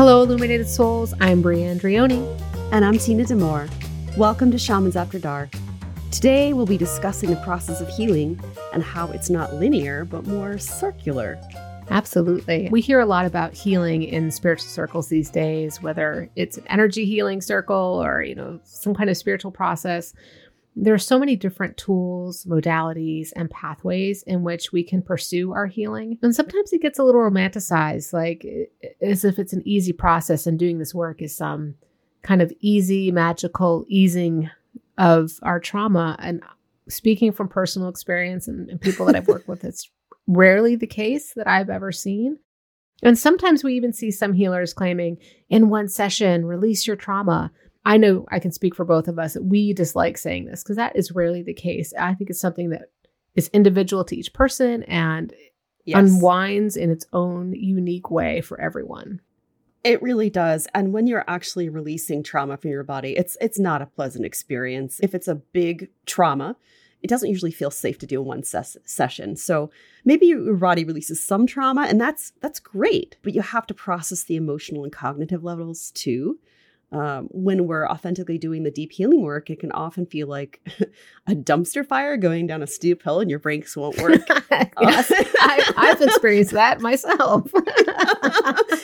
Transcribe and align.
Hello, 0.00 0.22
Illuminated 0.22 0.66
Souls. 0.66 1.12
I'm 1.20 1.42
Bria 1.42 1.74
Andrioni. 1.74 2.24
And 2.72 2.86
I'm 2.86 2.96
Tina 2.96 3.22
Demore. 3.22 3.68
Welcome 4.16 4.50
to 4.50 4.56
Shamans 4.56 4.96
After 4.96 5.18
Dark. 5.18 5.50
Today, 6.10 6.54
we'll 6.54 6.64
be 6.64 6.78
discussing 6.78 7.28
the 7.28 7.36
process 7.44 7.82
of 7.82 7.88
healing 7.90 8.42
and 8.72 8.82
how 8.82 9.08
it's 9.08 9.28
not 9.28 9.56
linear, 9.56 10.06
but 10.06 10.26
more 10.26 10.56
circular. 10.56 11.38
Absolutely. 11.90 12.70
We 12.70 12.80
hear 12.80 13.00
a 13.00 13.04
lot 13.04 13.26
about 13.26 13.52
healing 13.52 14.02
in 14.02 14.30
spiritual 14.30 14.68
circles 14.68 15.10
these 15.10 15.28
days, 15.28 15.82
whether 15.82 16.30
it's 16.34 16.56
an 16.56 16.66
energy 16.68 17.04
healing 17.04 17.42
circle 17.42 18.02
or, 18.02 18.22
you 18.22 18.34
know, 18.34 18.58
some 18.64 18.94
kind 18.94 19.10
of 19.10 19.18
spiritual 19.18 19.50
process. 19.50 20.14
There 20.76 20.94
are 20.94 20.98
so 20.98 21.18
many 21.18 21.36
different 21.36 21.76
tools, 21.76 22.44
modalities, 22.44 23.30
and 23.34 23.50
pathways 23.50 24.22
in 24.22 24.42
which 24.42 24.72
we 24.72 24.82
can 24.82 25.02
pursue 25.02 25.52
our 25.52 25.66
healing. 25.66 26.18
And 26.22 26.34
sometimes 26.34 26.72
it 26.72 26.80
gets 26.80 26.98
a 26.98 27.04
little 27.04 27.20
romanticized, 27.20 28.12
like 28.12 28.46
as 29.02 29.24
if 29.24 29.38
it's 29.38 29.52
an 29.52 29.62
easy 29.66 29.92
process 29.92 30.46
and 30.46 30.58
doing 30.58 30.78
this 30.78 30.94
work 30.94 31.20
is 31.22 31.36
some 31.36 31.74
kind 32.22 32.40
of 32.40 32.52
easy, 32.60 33.10
magical 33.10 33.84
easing 33.88 34.48
of 34.96 35.32
our 35.42 35.58
trauma. 35.58 36.16
And 36.20 36.42
speaking 36.88 37.32
from 37.32 37.48
personal 37.48 37.88
experience 37.88 38.46
and, 38.46 38.70
and 38.70 38.80
people 38.80 39.06
that 39.06 39.16
I've 39.16 39.28
worked 39.28 39.48
with, 39.48 39.64
it's 39.64 39.90
rarely 40.26 40.76
the 40.76 40.86
case 40.86 41.32
that 41.34 41.48
I've 41.48 41.70
ever 41.70 41.90
seen. 41.90 42.38
And 43.02 43.18
sometimes 43.18 43.64
we 43.64 43.74
even 43.74 43.92
see 43.92 44.10
some 44.10 44.34
healers 44.34 44.74
claiming 44.74 45.18
in 45.48 45.70
one 45.70 45.88
session, 45.88 46.44
release 46.44 46.86
your 46.86 46.96
trauma. 46.96 47.50
I 47.84 47.96
know 47.96 48.26
I 48.30 48.38
can 48.38 48.52
speak 48.52 48.74
for 48.74 48.84
both 48.84 49.08
of 49.08 49.18
us. 49.18 49.36
We 49.40 49.72
dislike 49.72 50.18
saying 50.18 50.46
this 50.46 50.62
because 50.62 50.76
that 50.76 50.96
is 50.96 51.12
rarely 51.12 51.42
the 51.42 51.54
case. 51.54 51.92
I 51.98 52.14
think 52.14 52.30
it's 52.30 52.40
something 52.40 52.70
that 52.70 52.90
is 53.34 53.48
individual 53.48 54.04
to 54.04 54.16
each 54.16 54.32
person 54.32 54.82
and 54.84 55.32
yes. 55.84 55.98
unwinds 55.98 56.76
in 56.76 56.90
its 56.90 57.06
own 57.12 57.54
unique 57.54 58.10
way 58.10 58.40
for 58.40 58.60
everyone. 58.60 59.20
It 59.82 60.02
really 60.02 60.28
does. 60.28 60.66
And 60.74 60.92
when 60.92 61.06
you're 61.06 61.24
actually 61.26 61.70
releasing 61.70 62.22
trauma 62.22 62.58
from 62.58 62.70
your 62.70 62.84
body, 62.84 63.16
it's 63.16 63.38
it's 63.40 63.58
not 63.58 63.80
a 63.80 63.86
pleasant 63.86 64.26
experience. 64.26 65.00
If 65.02 65.14
it's 65.14 65.28
a 65.28 65.36
big 65.36 65.88
trauma, 66.04 66.56
it 67.02 67.08
doesn't 67.08 67.30
usually 67.30 67.50
feel 67.50 67.70
safe 67.70 67.98
to 68.00 68.06
do 68.06 68.20
in 68.20 68.26
one 68.26 68.42
ses- 68.42 68.76
session. 68.84 69.36
So 69.36 69.70
maybe 70.04 70.26
your 70.26 70.54
body 70.56 70.84
releases 70.84 71.24
some 71.24 71.46
trauma 71.46 71.86
and 71.88 71.98
that's 71.98 72.32
that's 72.42 72.60
great, 72.60 73.16
but 73.22 73.34
you 73.34 73.40
have 73.40 73.66
to 73.68 73.74
process 73.74 74.24
the 74.24 74.36
emotional 74.36 74.84
and 74.84 74.92
cognitive 74.92 75.42
levels 75.42 75.92
too 75.92 76.38
um, 76.92 77.28
when 77.30 77.66
we're 77.66 77.86
authentically 77.86 78.36
doing 78.36 78.64
the 78.64 78.70
deep 78.70 78.92
healing 78.92 79.22
work, 79.22 79.48
it 79.48 79.60
can 79.60 79.70
often 79.72 80.06
feel 80.06 80.26
like 80.26 80.60
a 81.26 81.32
dumpster 81.34 81.86
fire 81.86 82.16
going 82.16 82.46
down 82.46 82.62
a 82.62 82.66
steep 82.66 83.02
hill 83.02 83.20
and 83.20 83.30
your 83.30 83.38
brakes 83.38 83.76
won't 83.76 83.98
work. 84.02 84.20
yes, 84.80 85.12
I, 85.40 85.72
I've 85.76 86.02
experienced 86.02 86.52
that 86.52 86.80
myself. 86.80 87.50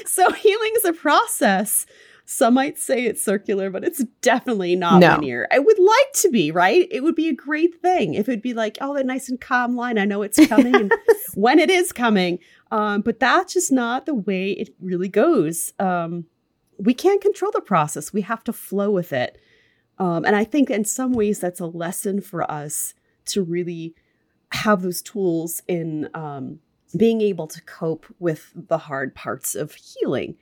so 0.07 0.31
healing 0.33 0.73
is 0.77 0.85
a 0.85 0.93
process. 0.93 1.87
Some 2.29 2.55
might 2.55 2.79
say 2.79 3.05
it's 3.05 3.23
circular, 3.23 3.71
but 3.71 3.85
it's 3.85 4.03
definitely 4.21 4.75
not 4.75 5.01
no. 5.01 5.15
linear. 5.15 5.47
I 5.53 5.61
would 5.61 5.79
like 5.79 6.13
to 6.15 6.29
be, 6.29 6.51
right? 6.51 6.89
It 6.91 7.05
would 7.05 7.15
be 7.15 7.29
a 7.29 7.35
great 7.35 7.81
thing 7.81 8.15
if 8.15 8.29
it'd 8.29 8.43
be 8.43 8.55
like, 8.55 8.79
oh, 8.81 8.95
that 8.95 9.07
nice 9.07 9.29
and 9.29 9.41
calm 9.41 9.77
line. 9.77 9.97
I 9.97 10.07
know 10.07 10.23
it's 10.23 10.45
coming 10.47 10.75
and 10.75 10.93
when 11.35 11.61
it 11.61 11.71
is 11.71 11.93
coming. 11.93 12.41
Um, 12.73 13.03
but 13.03 13.21
that's 13.21 13.53
just 13.53 13.71
not 13.71 14.07
the 14.07 14.15
way 14.15 14.51
it 14.53 14.71
really 14.81 15.09
goes. 15.09 15.73
Um, 15.79 16.27
we 16.79 16.95
can't 16.95 17.21
control 17.21 17.51
the 17.53 17.61
process. 17.61 18.13
We 18.13 18.23
have 18.23 18.45
to 18.45 18.53
flow 18.53 18.91
with 18.91 19.13
it. 19.13 19.41
Um, 19.99 20.25
and 20.25 20.37
I 20.37 20.45
think 20.45 20.71
in 20.71 20.85
some 20.85 21.13
ways 21.13 21.41
that's 21.41 21.61
a 21.61 21.67
lesson 21.67 22.21
for 22.21 22.49
us 22.51 22.95
to 23.27 23.43
really 23.43 23.95
have 24.53 24.83
those 24.83 25.03
tools 25.03 25.63
in 25.67 26.09
um, 26.15 26.61
being 26.97 27.21
able 27.21 27.47
to 27.49 27.63
cope 27.63 28.07
with 28.19 28.53
the 28.55 28.79
hard 28.79 29.15
parts 29.15 29.55
of 29.55 29.75
healing. 29.75 30.37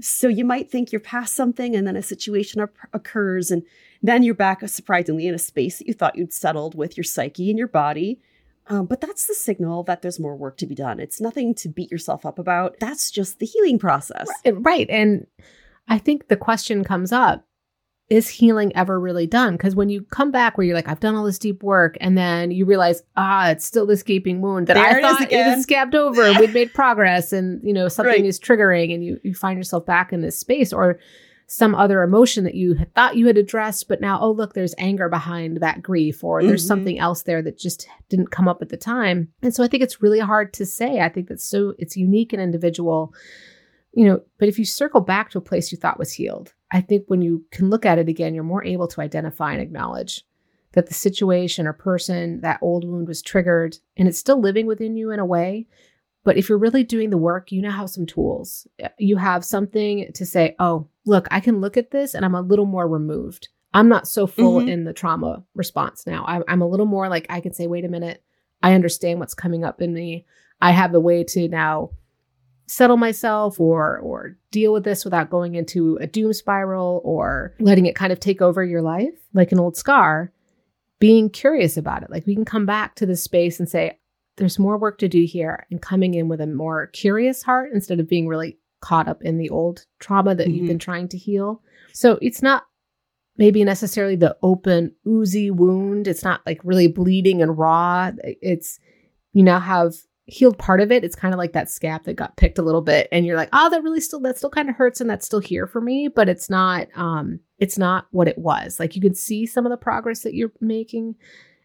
So 0.00 0.28
you 0.28 0.44
might 0.44 0.70
think 0.70 0.92
you're 0.92 1.00
past 1.00 1.34
something 1.34 1.74
and 1.74 1.86
then 1.86 1.96
a 1.96 2.02
situation 2.02 2.66
occurs 2.92 3.50
and 3.50 3.62
then 4.02 4.22
you're 4.22 4.34
back 4.34 4.66
surprisingly 4.68 5.26
in 5.26 5.34
a 5.34 5.38
space 5.38 5.78
that 5.78 5.86
you 5.86 5.92
thought 5.94 6.16
you'd 6.16 6.32
settled 6.32 6.74
with 6.74 6.96
your 6.96 7.04
psyche 7.04 7.50
and 7.50 7.58
your 7.58 7.68
body. 7.68 8.20
Um, 8.68 8.86
but 8.86 9.00
that's 9.00 9.26
the 9.26 9.34
signal 9.34 9.82
that 9.84 10.00
there's 10.00 10.20
more 10.20 10.36
work 10.36 10.56
to 10.58 10.66
be 10.66 10.74
done. 10.74 11.00
It's 11.00 11.20
nothing 11.20 11.54
to 11.56 11.68
beat 11.68 11.90
yourself 11.90 12.24
up 12.24 12.38
about. 12.38 12.76
That's 12.78 13.10
just 13.10 13.40
the 13.40 13.46
healing 13.46 13.78
process. 13.78 14.28
Right. 14.44 14.54
right. 14.58 14.90
And 14.90 15.26
I 15.90 15.98
think 15.98 16.28
the 16.28 16.36
question 16.36 16.84
comes 16.84 17.12
up 17.12 17.44
is 18.08 18.28
healing 18.28 18.74
ever 18.74 18.98
really 18.98 19.26
done? 19.26 19.56
Because 19.56 19.76
when 19.76 19.88
you 19.88 20.02
come 20.02 20.32
back 20.32 20.58
where 20.58 20.66
you're 20.66 20.74
like, 20.74 20.88
I've 20.88 20.98
done 20.98 21.14
all 21.14 21.24
this 21.24 21.38
deep 21.38 21.62
work, 21.62 21.96
and 22.00 22.18
then 22.18 22.50
you 22.50 22.64
realize, 22.64 23.02
ah, 23.16 23.50
it's 23.50 23.64
still 23.64 23.86
this 23.86 24.02
gaping 24.02 24.40
wound 24.40 24.66
that 24.66 24.74
there 24.74 24.84
I 24.84 25.00
thought 25.00 25.22
it 25.22 25.32
had 25.32 25.62
scabbed 25.62 25.94
over. 25.94 26.32
We'd 26.40 26.52
made 26.52 26.74
progress, 26.74 27.32
and 27.32 27.62
you 27.62 27.72
know 27.72 27.88
something 27.88 28.12
right. 28.12 28.24
is 28.24 28.40
triggering, 28.40 28.92
and 28.92 29.04
you 29.04 29.20
you 29.22 29.34
find 29.34 29.58
yourself 29.58 29.86
back 29.86 30.12
in 30.12 30.22
this 30.22 30.38
space, 30.38 30.72
or 30.72 30.98
some 31.46 31.74
other 31.74 32.02
emotion 32.02 32.44
that 32.44 32.54
you 32.54 32.74
had 32.74 32.94
thought 32.94 33.16
you 33.16 33.26
had 33.26 33.36
addressed, 33.36 33.88
but 33.88 34.00
now, 34.00 34.20
oh 34.20 34.30
look, 34.30 34.54
there's 34.54 34.74
anger 34.78 35.08
behind 35.08 35.58
that 35.58 35.82
grief, 35.82 36.22
or 36.22 36.42
there's 36.42 36.62
mm-hmm. 36.62 36.68
something 36.68 36.98
else 36.98 37.22
there 37.22 37.42
that 37.42 37.58
just 37.58 37.88
didn't 38.08 38.30
come 38.30 38.46
up 38.48 38.62
at 38.62 38.68
the 38.68 38.76
time. 38.76 39.28
And 39.42 39.52
so 39.54 39.64
I 39.64 39.68
think 39.68 39.82
it's 39.82 40.02
really 40.02 40.20
hard 40.20 40.52
to 40.54 40.66
say. 40.66 41.00
I 41.00 41.08
think 41.08 41.28
that's 41.28 41.44
so 41.44 41.74
it's 41.78 41.96
unique 41.96 42.32
and 42.32 42.40
individual 42.42 43.14
you 43.92 44.06
know, 44.06 44.20
but 44.38 44.48
if 44.48 44.58
you 44.58 44.64
circle 44.64 45.00
back 45.00 45.30
to 45.30 45.38
a 45.38 45.42
place 45.42 45.72
you 45.72 45.78
thought 45.78 45.98
was 45.98 46.12
healed, 46.12 46.54
I 46.70 46.80
think 46.80 47.04
when 47.08 47.22
you 47.22 47.44
can 47.50 47.70
look 47.70 47.84
at 47.84 47.98
it 47.98 48.08
again, 48.08 48.34
you're 48.34 48.44
more 48.44 48.64
able 48.64 48.86
to 48.88 49.00
identify 49.00 49.52
and 49.52 49.60
acknowledge 49.60 50.24
that 50.72 50.86
the 50.86 50.94
situation 50.94 51.66
or 51.66 51.72
person, 51.72 52.40
that 52.42 52.60
old 52.62 52.84
wound 52.84 53.08
was 53.08 53.22
triggered 53.22 53.78
and 53.96 54.06
it's 54.06 54.18
still 54.18 54.40
living 54.40 54.66
within 54.66 54.96
you 54.96 55.10
in 55.10 55.18
a 55.18 55.26
way. 55.26 55.66
But 56.22 56.36
if 56.36 56.48
you're 56.48 56.58
really 56.58 56.84
doing 56.84 57.10
the 57.10 57.18
work, 57.18 57.50
you 57.50 57.62
now 57.62 57.72
have 57.72 57.90
some 57.90 58.06
tools. 58.06 58.68
You 58.98 59.16
have 59.16 59.44
something 59.44 60.12
to 60.14 60.26
say, 60.26 60.54
oh, 60.58 60.86
look, 61.06 61.26
I 61.30 61.40
can 61.40 61.60
look 61.60 61.76
at 61.76 61.90
this 61.90 62.14
and 62.14 62.24
I'm 62.24 62.34
a 62.34 62.42
little 62.42 62.66
more 62.66 62.86
removed. 62.86 63.48
I'm 63.72 63.88
not 63.88 64.06
so 64.06 64.26
full 64.26 64.60
mm-hmm. 64.60 64.68
in 64.68 64.84
the 64.84 64.92
trauma 64.92 65.44
response 65.54 66.06
now. 66.06 66.24
I'm, 66.26 66.44
I'm 66.46 66.60
a 66.60 66.68
little 66.68 66.86
more 66.86 67.08
like, 67.08 67.26
I 67.30 67.40
can 67.40 67.52
say, 67.52 67.66
wait 67.66 67.84
a 67.84 67.88
minute, 67.88 68.22
I 68.62 68.74
understand 68.74 69.18
what's 69.18 69.34
coming 69.34 69.64
up 69.64 69.80
in 69.80 69.94
me. 69.94 70.26
I 70.60 70.72
have 70.72 70.92
the 70.92 71.00
way 71.00 71.24
to 71.24 71.48
now 71.48 71.90
settle 72.70 72.96
myself 72.96 73.58
or 73.58 73.98
or 73.98 74.36
deal 74.52 74.72
with 74.72 74.84
this 74.84 75.04
without 75.04 75.28
going 75.28 75.56
into 75.56 75.98
a 76.00 76.06
doom 76.06 76.32
spiral 76.32 77.00
or 77.04 77.52
letting 77.58 77.86
it 77.86 77.96
kind 77.96 78.12
of 78.12 78.20
take 78.20 78.40
over 78.40 78.62
your 78.62 78.80
life 78.80 79.18
like 79.34 79.50
an 79.50 79.58
old 79.58 79.76
scar 79.76 80.32
being 81.00 81.28
curious 81.28 81.76
about 81.76 82.04
it. 82.04 82.10
Like 82.10 82.26
we 82.26 82.34
can 82.34 82.44
come 82.44 82.66
back 82.66 82.94
to 82.96 83.06
this 83.06 83.24
space 83.24 83.58
and 83.58 83.68
say 83.68 83.98
there's 84.36 84.58
more 84.58 84.78
work 84.78 84.98
to 84.98 85.08
do 85.08 85.24
here 85.24 85.66
and 85.70 85.82
coming 85.82 86.14
in 86.14 86.28
with 86.28 86.40
a 86.40 86.46
more 86.46 86.86
curious 86.88 87.42
heart 87.42 87.70
instead 87.74 87.98
of 87.98 88.08
being 88.08 88.28
really 88.28 88.56
caught 88.80 89.08
up 89.08 89.20
in 89.22 89.36
the 89.36 89.50
old 89.50 89.84
trauma 89.98 90.34
that 90.36 90.46
mm-hmm. 90.46 90.56
you've 90.56 90.68
been 90.68 90.78
trying 90.78 91.08
to 91.08 91.18
heal. 91.18 91.62
So 91.92 92.18
it's 92.22 92.40
not 92.40 92.66
maybe 93.36 93.64
necessarily 93.64 94.14
the 94.14 94.36
open 94.42 94.94
oozy 95.08 95.50
wound. 95.50 96.06
It's 96.06 96.22
not 96.22 96.40
like 96.46 96.60
really 96.62 96.86
bleeding 96.86 97.42
and 97.42 97.58
raw. 97.58 98.12
It's 98.22 98.78
you 99.32 99.42
now 99.42 99.58
have 99.58 99.94
healed 100.30 100.58
part 100.58 100.80
of 100.80 100.92
it. 100.92 101.04
It's 101.04 101.16
kind 101.16 101.34
of 101.34 101.38
like 101.38 101.52
that 101.52 101.70
scab 101.70 102.04
that 102.04 102.14
got 102.14 102.36
picked 102.36 102.58
a 102.58 102.62
little 102.62 102.82
bit 102.82 103.08
and 103.10 103.26
you're 103.26 103.36
like, 103.36 103.50
"Oh, 103.52 103.68
that 103.70 103.82
really 103.82 104.00
still 104.00 104.20
that 104.20 104.38
still 104.38 104.50
kind 104.50 104.68
of 104.68 104.76
hurts 104.76 105.00
and 105.00 105.10
that's 105.10 105.26
still 105.26 105.40
here 105.40 105.66
for 105.66 105.80
me, 105.80 106.08
but 106.08 106.28
it's 106.28 106.48
not 106.48 106.88
um 106.94 107.40
it's 107.58 107.76
not 107.76 108.06
what 108.10 108.28
it 108.28 108.38
was." 108.38 108.78
Like 108.78 108.94
you 108.94 109.02
can 109.02 109.14
see 109.14 109.44
some 109.46 109.66
of 109.66 109.70
the 109.70 109.76
progress 109.76 110.20
that 110.20 110.34
you're 110.34 110.52
making 110.60 111.16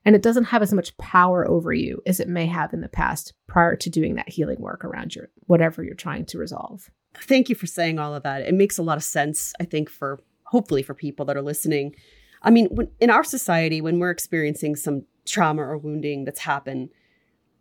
and 0.03 0.15
it 0.15 0.21
doesn't 0.21 0.45
have 0.45 0.61
as 0.61 0.73
much 0.73 0.95
power 0.97 1.49
over 1.49 1.73
you 1.73 2.01
as 2.05 2.19
it 2.19 2.27
may 2.27 2.45
have 2.45 2.73
in 2.73 2.81
the 2.81 2.87
past 2.87 3.33
prior 3.47 3.75
to 3.75 3.89
doing 3.89 4.15
that 4.15 4.29
healing 4.29 4.59
work 4.59 4.83
around 4.83 5.15
your 5.15 5.29
whatever 5.47 5.83
you're 5.83 5.95
trying 5.95 6.25
to 6.25 6.37
resolve. 6.37 6.89
Thank 7.15 7.49
you 7.49 7.55
for 7.55 7.67
saying 7.67 7.99
all 7.99 8.13
of 8.13 8.23
that. 8.23 8.41
It 8.41 8.53
makes 8.53 8.77
a 8.77 8.83
lot 8.83 8.97
of 8.97 9.03
sense, 9.03 9.53
I 9.59 9.65
think 9.65 9.89
for 9.89 10.19
hopefully 10.43 10.83
for 10.83 10.93
people 10.93 11.25
that 11.25 11.37
are 11.37 11.41
listening. 11.41 11.95
I 12.41 12.51
mean, 12.51 12.67
when, 12.67 12.89
in 12.99 13.09
our 13.09 13.23
society 13.23 13.81
when 13.81 13.99
we're 13.99 14.11
experiencing 14.11 14.75
some 14.75 15.05
trauma 15.25 15.63
or 15.63 15.77
wounding 15.77 16.25
that's 16.25 16.41
happened, 16.41 16.89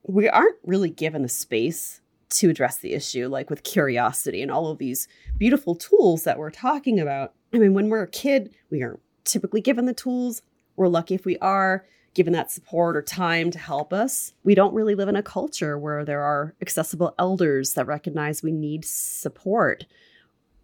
we 0.07 0.29
aren't 0.29 0.57
really 0.65 0.91
given 0.91 1.23
the 1.23 1.29
space 1.29 2.01
to 2.31 2.51
address 2.51 2.79
the 2.79 2.95
issue, 2.95 3.29
like 3.29 3.49
with 3.49 3.63
curiosity 3.63 4.43
and 4.43 4.51
all 4.51 4.69
of 4.69 4.79
these 4.79 5.09
beautiful 5.39 5.75
tools 5.75 6.25
that 6.25 6.39
we're 6.39 6.51
talking 6.51 6.99
about. 6.99 7.33
I 7.53 7.59
mean, 7.59 7.75
when 7.75 7.89
we're 7.89 8.03
a 8.03 8.09
kid, 8.09 8.55
we 8.71 8.83
aren't 8.83 9.01
typically 9.25 9.61
given 9.61 9.87
the 9.87 9.95
tools. 9.95 10.43
We're 10.77 10.89
lucky 10.89 11.15
if 11.15 11.25
we 11.25 11.39
are 11.39 11.85
given 12.15 12.33
that 12.33 12.51
support 12.51 12.97
or 12.97 13.03
time 13.03 13.51
to 13.51 13.59
help 13.59 13.93
us. 13.93 14.35
We 14.45 14.55
don't 14.55 14.75
really 14.75 14.95
live 14.95 15.09
in 15.09 15.17
a 15.17 15.23
culture 15.23 15.79
where 15.79 16.05
there 16.05 16.23
are 16.23 16.55
accessible 16.61 17.15
elders 17.19 17.75
that 17.75 17.87
recognize 17.87 18.43
we 18.43 18.53
need 18.53 18.85
support. 18.85 19.87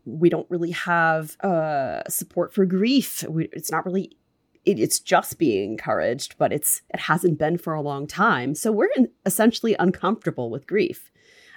We 0.04 0.28
don't 0.28 0.48
really 0.48 0.70
have 0.70 1.37
uh, 1.40 2.08
support 2.08 2.54
for 2.54 2.64
grief. 2.64 3.25
We, 3.28 3.48
it's 3.52 3.70
not 3.70 3.84
really 3.84 4.16
it, 4.65 4.79
it's 4.79 5.01
just 5.01 5.39
being 5.39 5.73
encouraged, 5.73 6.37
but 6.39 6.53
it's 6.53 6.83
it 6.93 7.01
hasn't 7.01 7.39
been 7.39 7.59
for 7.59 7.75
a 7.75 7.83
long 7.83 8.07
time. 8.07 8.55
So 8.55 8.73
we're 8.73 8.91
in, 8.97 9.09
essentially 9.25 9.75
uncomfortable 9.79 10.51
with 10.51 10.67
grief. 10.67 11.11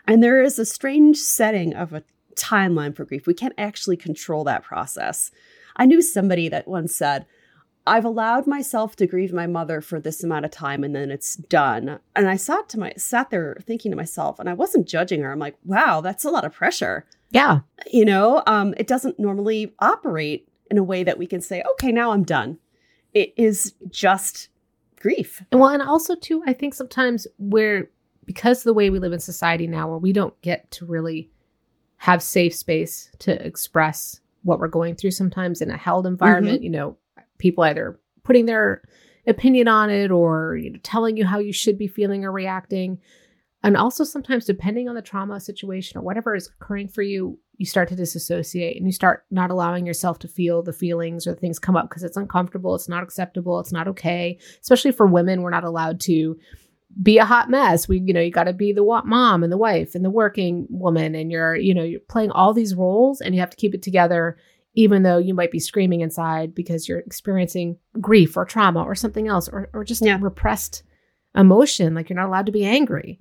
And 0.07 0.21
there 0.21 0.41
is 0.41 0.59
a 0.59 0.65
strange 0.65 1.17
setting 1.17 1.73
of 1.73 1.93
a 1.93 2.03
timeline 2.35 2.95
for 2.95 3.05
grief. 3.05 3.27
We 3.27 3.33
can't 3.33 3.53
actually 3.57 3.97
control 3.97 4.43
that 4.45 4.63
process. 4.63 5.31
I 5.75 5.85
knew 5.85 6.01
somebody 6.01 6.49
that 6.49 6.67
once 6.67 6.95
said, 6.95 7.25
I've 7.85 8.05
allowed 8.05 8.47
myself 8.47 8.95
to 8.97 9.07
grieve 9.07 9.33
my 9.33 9.47
mother 9.47 9.81
for 9.81 9.99
this 9.99 10.23
amount 10.23 10.45
of 10.45 10.51
time 10.51 10.83
and 10.83 10.95
then 10.95 11.11
it's 11.11 11.35
done. 11.35 11.99
And 12.15 12.29
I 12.29 12.37
sat 12.37 12.69
to 12.69 12.79
my 12.79 12.93
sat 12.95 13.29
there 13.29 13.57
thinking 13.61 13.91
to 13.91 13.97
myself, 13.97 14.39
and 14.39 14.49
I 14.49 14.53
wasn't 14.53 14.87
judging 14.87 15.21
her. 15.21 15.31
I'm 15.31 15.39
like, 15.39 15.57
wow, 15.65 15.99
that's 15.99 16.23
a 16.23 16.29
lot 16.29 16.45
of 16.45 16.53
pressure. 16.53 17.05
Yeah. 17.31 17.61
You 17.91 18.05
know, 18.05 18.43
um, 18.47 18.73
it 18.77 18.87
doesn't 18.87 19.19
normally 19.19 19.73
operate 19.79 20.47
in 20.71 20.77
a 20.77 20.83
way 20.83 21.03
that 21.03 21.17
we 21.17 21.27
can 21.27 21.41
say, 21.41 21.63
okay, 21.73 21.91
now 21.91 22.11
I'm 22.11 22.23
done. 22.23 22.57
It 23.13 23.33
is 23.37 23.73
just 23.89 24.49
grief. 24.99 25.43
And 25.51 25.59
well, 25.59 25.69
and 25.69 25.81
also 25.81 26.15
too, 26.15 26.43
I 26.47 26.53
think 26.53 26.73
sometimes 26.73 27.27
we're 27.37 27.89
because 28.25 28.63
the 28.63 28.73
way 28.73 28.89
we 28.89 28.99
live 28.99 29.13
in 29.13 29.19
society 29.19 29.67
now 29.67 29.89
where 29.89 29.97
we 29.97 30.13
don't 30.13 30.39
get 30.41 30.71
to 30.71 30.85
really 30.85 31.29
have 31.97 32.23
safe 32.23 32.55
space 32.55 33.11
to 33.19 33.45
express 33.45 34.21
what 34.43 34.59
we're 34.59 34.67
going 34.67 34.95
through 34.95 35.11
sometimes 35.11 35.61
in 35.61 35.69
a 35.69 35.77
held 35.77 36.05
environment, 36.05 36.57
mm-hmm. 36.57 36.63
you 36.63 36.69
know, 36.69 36.97
people 37.37 37.63
either 37.63 37.99
putting 38.23 38.45
their 38.45 38.81
opinion 39.27 39.67
on 39.67 39.89
it 39.89 40.11
or 40.11 40.57
you 40.57 40.69
know, 40.69 40.79
telling 40.83 41.17
you 41.17 41.25
how 41.25 41.39
you 41.39 41.53
should 41.53 41.77
be 41.77 41.87
feeling 41.87 42.25
or 42.25 42.31
reacting. 42.31 42.99
And 43.63 43.77
also, 43.77 44.03
sometimes, 44.03 44.45
depending 44.45 44.89
on 44.89 44.95
the 44.95 45.01
trauma 45.01 45.39
situation 45.39 45.97
or 45.97 46.01
whatever 46.01 46.35
is 46.35 46.49
occurring 46.49 46.89
for 46.89 47.01
you, 47.01 47.39
you 47.57 47.65
start 47.65 47.87
to 47.89 47.95
disassociate 47.95 48.75
and 48.75 48.85
you 48.85 48.91
start 48.91 49.25
not 49.31 49.51
allowing 49.51 49.85
yourself 49.85 50.19
to 50.19 50.27
feel 50.27 50.61
the 50.61 50.73
feelings 50.73 51.25
or 51.25 51.33
the 51.33 51.39
things 51.39 51.59
come 51.59 51.77
up 51.77 51.89
because 51.89 52.03
it's 52.03 52.17
uncomfortable, 52.17 52.75
it's 52.75 52.89
not 52.89 53.03
acceptable, 53.03 53.59
it's 53.59 53.71
not 53.71 53.87
okay. 53.87 54.37
Especially 54.61 54.91
for 54.91 55.07
women, 55.07 55.41
we're 55.41 55.49
not 55.49 55.63
allowed 55.63 56.01
to 56.01 56.37
be 57.01 57.17
a 57.17 57.25
hot 57.25 57.49
mess. 57.49 57.87
We, 57.87 57.99
you 57.99 58.13
know, 58.13 58.19
you 58.19 58.31
got 58.31 58.43
to 58.43 58.53
be 58.53 58.73
the 58.73 58.83
mom 59.05 59.43
and 59.43 59.51
the 59.51 59.57
wife 59.57 59.95
and 59.95 60.03
the 60.03 60.09
working 60.09 60.67
woman, 60.69 61.15
and 61.15 61.31
you're, 61.31 61.55
you 61.55 61.73
know, 61.73 61.83
you're 61.83 62.01
playing 62.01 62.31
all 62.31 62.53
these 62.53 62.75
roles, 62.75 63.21
and 63.21 63.33
you 63.33 63.39
have 63.39 63.49
to 63.49 63.57
keep 63.57 63.73
it 63.73 63.81
together 63.81 64.37
even 64.75 65.03
though 65.03 65.17
you 65.17 65.33
might 65.33 65.51
be 65.51 65.59
screaming 65.59 66.01
inside 66.01 66.55
because 66.55 66.87
you're 66.87 66.99
experiencing 66.99 67.77
grief 68.01 68.35
or 68.35 68.45
trauma 68.45 68.83
or 68.83 68.95
something 68.95 69.27
else 69.27 69.47
or, 69.47 69.69
or 69.73 69.83
just 69.83 70.03
yeah. 70.03 70.17
repressed 70.19 70.83
emotion 71.35 71.93
like 71.93 72.09
you're 72.09 72.19
not 72.19 72.27
allowed 72.27 72.45
to 72.45 72.51
be 72.51 72.65
angry 72.65 73.19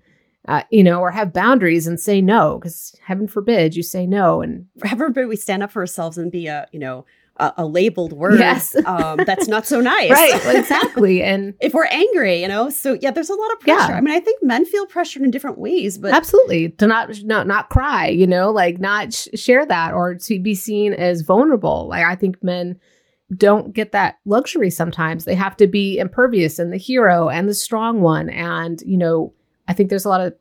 uh, 0.49 0.63
you 0.71 0.83
know 0.83 1.01
or 1.01 1.11
have 1.11 1.33
boundaries 1.33 1.87
and 1.87 2.01
say 2.01 2.21
no 2.21 2.59
because 2.59 2.95
heaven 3.05 3.29
forbid 3.29 3.77
you 3.77 3.83
say 3.83 4.07
no 4.07 4.41
and 4.41 4.67
heaven 4.83 5.09
forbid 5.09 5.27
we 5.27 5.37
stand 5.37 5.63
up 5.63 5.71
for 5.71 5.81
ourselves 5.81 6.19
and 6.19 6.33
be 6.33 6.47
a 6.47 6.67
you 6.73 6.79
know 6.79 7.05
a, 7.37 7.53
a 7.59 7.67
labeled 7.67 8.13
word 8.13 8.39
yes. 8.39 8.77
um, 8.87 9.19
that's 9.25 9.49
not 9.49 9.67
so 9.67 9.81
nice. 9.81 10.11
right, 10.11 10.41
exactly. 10.57 11.23
And 11.23 11.55
if 11.61 11.73
we're 11.73 11.87
angry, 11.87 12.43
you 12.43 12.49
know, 12.49 12.69
so 12.69 12.99
yeah, 13.01 13.11
there's 13.11 13.31
a 13.31 13.35
lot 13.35 13.53
of 13.53 13.61
pressure. 13.61 13.93
Yeah. 13.93 13.97
I 13.97 14.01
mean, 14.03 14.15
I 14.15 14.21
think 14.21 14.43
men 14.43 14.67
feel 14.67 14.85
pressured 14.85 15.23
in 15.23 15.31
different 15.31 15.57
ways, 15.59 15.97
but 15.97 16.13
absolutely 16.13 16.71
to 16.71 16.87
not 16.87 17.23
not 17.25 17.47
not 17.47 17.71
cry, 17.71 18.09
you 18.09 18.27
know, 18.27 18.51
like 18.51 18.81
not 18.81 19.15
sh- 19.15 19.29
share 19.35 19.65
that 19.65 19.95
or 19.95 20.15
to 20.15 20.41
be 20.41 20.55
seen 20.55 20.93
as 20.93 21.23
vulnerable. 21.23 21.89
Like 21.89 22.05
I 22.05 22.15
think 22.15 22.43
men 22.43 22.79
don't 23.37 23.73
get 23.73 23.93
that 23.93 24.19
luxury 24.25 24.71
sometimes. 24.71 25.25
They 25.25 25.35
have 25.35 25.57
to 25.57 25.67
be 25.67 25.99
impervious 25.99 26.59
and 26.59 26.73
the 26.73 26.77
hero 26.77 27.29
and 27.29 27.49
the 27.49 27.55
strong 27.55 28.01
one. 28.01 28.29
And, 28.29 28.83
you 28.83 28.99
know, 28.99 29.33
I 29.73 29.75
think 29.75 29.89
there's 29.89 30.05
a 30.05 30.11
lot 30.11 30.21
of 30.21 30.35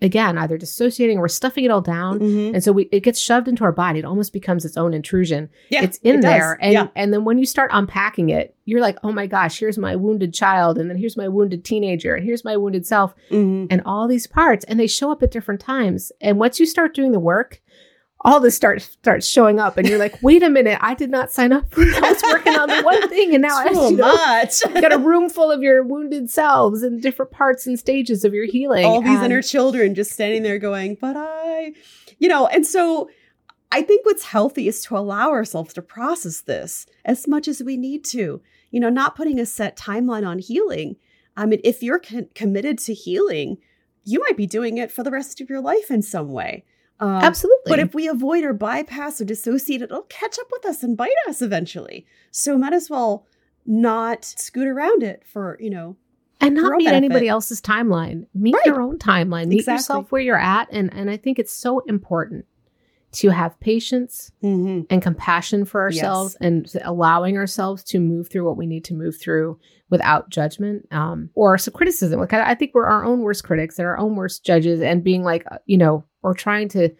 again 0.00 0.38
either 0.38 0.56
dissociating 0.56 1.18
or 1.18 1.26
stuffing 1.26 1.64
it 1.64 1.72
all 1.72 1.80
down 1.80 2.20
mm-hmm. 2.20 2.54
and 2.54 2.62
so 2.62 2.70
we, 2.70 2.84
it 2.92 3.00
gets 3.00 3.18
shoved 3.18 3.48
into 3.48 3.64
our 3.64 3.72
body 3.72 3.98
it 3.98 4.04
almost 4.04 4.32
becomes 4.32 4.64
its 4.64 4.76
own 4.76 4.94
intrusion 4.94 5.50
yeah, 5.70 5.82
it's 5.82 5.98
in 5.98 6.20
it 6.20 6.22
there 6.22 6.56
and 6.62 6.72
yeah. 6.72 6.86
and 6.94 7.12
then 7.12 7.24
when 7.24 7.36
you 7.36 7.44
start 7.44 7.68
unpacking 7.74 8.30
it 8.30 8.54
you're 8.64 8.80
like 8.80 8.96
oh 9.02 9.10
my 9.10 9.26
gosh 9.26 9.58
here's 9.58 9.76
my 9.76 9.96
wounded 9.96 10.32
child 10.32 10.78
and 10.78 10.88
then 10.88 10.96
here's 10.96 11.16
my 11.16 11.26
wounded 11.26 11.64
teenager 11.64 12.14
and 12.14 12.24
here's 12.24 12.44
my 12.44 12.56
wounded 12.56 12.86
self 12.86 13.12
mm-hmm. 13.28 13.66
and 13.70 13.82
all 13.84 14.06
these 14.06 14.28
parts 14.28 14.64
and 14.66 14.78
they 14.78 14.86
show 14.86 15.10
up 15.10 15.20
at 15.20 15.32
different 15.32 15.60
times 15.60 16.12
and 16.20 16.38
once 16.38 16.60
you 16.60 16.66
start 16.66 16.94
doing 16.94 17.10
the 17.10 17.18
work 17.18 17.60
all 18.22 18.40
this 18.40 18.56
starts 18.56 18.84
starts 18.84 19.26
showing 19.26 19.60
up, 19.60 19.76
and 19.76 19.88
you're 19.88 19.98
like, 19.98 20.18
"Wait 20.22 20.42
a 20.42 20.50
minute! 20.50 20.78
I 20.80 20.94
did 20.94 21.10
not 21.10 21.30
sign 21.30 21.52
up 21.52 21.72
for. 21.72 21.82
It. 21.82 22.02
I 22.02 22.12
was 22.12 22.22
working 22.22 22.56
on 22.56 22.68
the 22.68 22.82
one 22.84 23.08
thing, 23.08 23.34
and 23.34 23.42
now 23.42 23.62
Too 23.62 23.78
I 23.78 23.88
you 23.90 23.96
know, 23.96 24.12
much. 24.14 24.62
got 24.80 24.92
a 24.92 24.98
room 24.98 25.30
full 25.30 25.50
of 25.50 25.62
your 25.62 25.82
wounded 25.84 26.30
selves 26.30 26.82
and 26.82 27.00
different 27.00 27.30
parts 27.30 27.66
and 27.66 27.78
stages 27.78 28.24
of 28.24 28.34
your 28.34 28.46
healing. 28.46 28.84
All 28.84 29.00
these 29.00 29.16
and, 29.16 29.26
inner 29.26 29.42
children 29.42 29.94
just 29.94 30.12
standing 30.12 30.42
there 30.42 30.58
going, 30.58 30.96
"But 31.00 31.16
I," 31.16 31.72
you 32.18 32.28
know, 32.28 32.46
and 32.48 32.66
so 32.66 33.08
I 33.70 33.82
think 33.82 34.04
what's 34.04 34.24
healthy 34.24 34.66
is 34.66 34.82
to 34.84 34.96
allow 34.96 35.30
ourselves 35.30 35.72
to 35.74 35.82
process 35.82 36.40
this 36.40 36.86
as 37.04 37.28
much 37.28 37.46
as 37.46 37.62
we 37.62 37.76
need 37.76 38.04
to. 38.06 38.42
You 38.70 38.80
know, 38.80 38.90
not 38.90 39.16
putting 39.16 39.38
a 39.38 39.46
set 39.46 39.76
timeline 39.76 40.26
on 40.26 40.40
healing. 40.40 40.96
I 41.36 41.46
mean, 41.46 41.60
if 41.64 41.82
you're 41.82 42.00
con- 42.00 42.28
committed 42.34 42.78
to 42.80 42.94
healing, 42.94 43.58
you 44.04 44.18
might 44.20 44.36
be 44.36 44.46
doing 44.46 44.76
it 44.76 44.90
for 44.90 45.04
the 45.04 45.10
rest 45.10 45.40
of 45.40 45.48
your 45.48 45.60
life 45.60 45.90
in 45.90 46.02
some 46.02 46.32
way. 46.32 46.64
Um, 47.00 47.10
Absolutely. 47.10 47.70
But 47.70 47.78
if 47.78 47.94
we 47.94 48.08
avoid 48.08 48.44
or 48.44 48.52
bypass 48.52 49.20
or 49.20 49.24
dissociate, 49.24 49.82
it'll 49.82 50.02
catch 50.02 50.38
up 50.38 50.48
with 50.50 50.66
us 50.66 50.82
and 50.82 50.96
bite 50.96 51.10
us 51.28 51.40
eventually. 51.42 52.06
So 52.30 52.58
might 52.58 52.72
as 52.72 52.90
well 52.90 53.26
not 53.64 54.24
scoot 54.24 54.66
around 54.66 55.02
it 55.02 55.22
for, 55.24 55.56
you 55.60 55.70
know, 55.70 55.96
and 56.40 56.54
not 56.54 56.76
meet 56.76 56.86
benefit. 56.86 56.96
anybody 56.96 57.28
else's 57.28 57.60
timeline. 57.60 58.26
Meet 58.34 58.54
right. 58.54 58.66
your 58.66 58.80
own 58.80 58.98
timeline. 58.98 59.48
Meet 59.48 59.60
exactly. 59.60 59.74
yourself 59.74 60.12
where 60.12 60.20
you're 60.20 60.36
at. 60.36 60.68
And 60.72 60.92
and 60.92 61.10
I 61.10 61.16
think 61.16 61.38
it's 61.38 61.52
so 61.52 61.80
important 61.80 62.46
to 63.10 63.30
have 63.30 63.58
patience 63.60 64.30
mm-hmm. 64.42 64.82
and 64.90 65.02
compassion 65.02 65.64
for 65.64 65.80
ourselves 65.80 66.36
yes. 66.40 66.46
and 66.46 66.70
allowing 66.84 67.38
ourselves 67.38 67.82
to 67.82 67.98
move 67.98 68.28
through 68.28 68.44
what 68.44 68.56
we 68.56 68.66
need 68.66 68.84
to 68.84 68.94
move 68.94 69.18
through 69.20 69.58
without 69.90 70.28
judgment 70.28 70.86
um, 70.90 71.30
or 71.34 71.56
some 71.56 71.72
criticism. 71.72 72.20
Like 72.20 72.34
I, 72.34 72.50
I 72.50 72.54
think 72.54 72.72
we're 72.74 72.86
our 72.86 73.04
own 73.04 73.20
worst 73.20 73.44
critics 73.44 73.78
and 73.78 73.86
our 73.86 73.98
own 73.98 74.14
worst 74.16 74.44
judges, 74.44 74.82
and 74.82 75.02
being 75.02 75.22
like, 75.22 75.44
uh, 75.50 75.58
you 75.64 75.78
know, 75.78 76.04
or 76.22 76.34
trying 76.34 76.68
to 76.70 76.90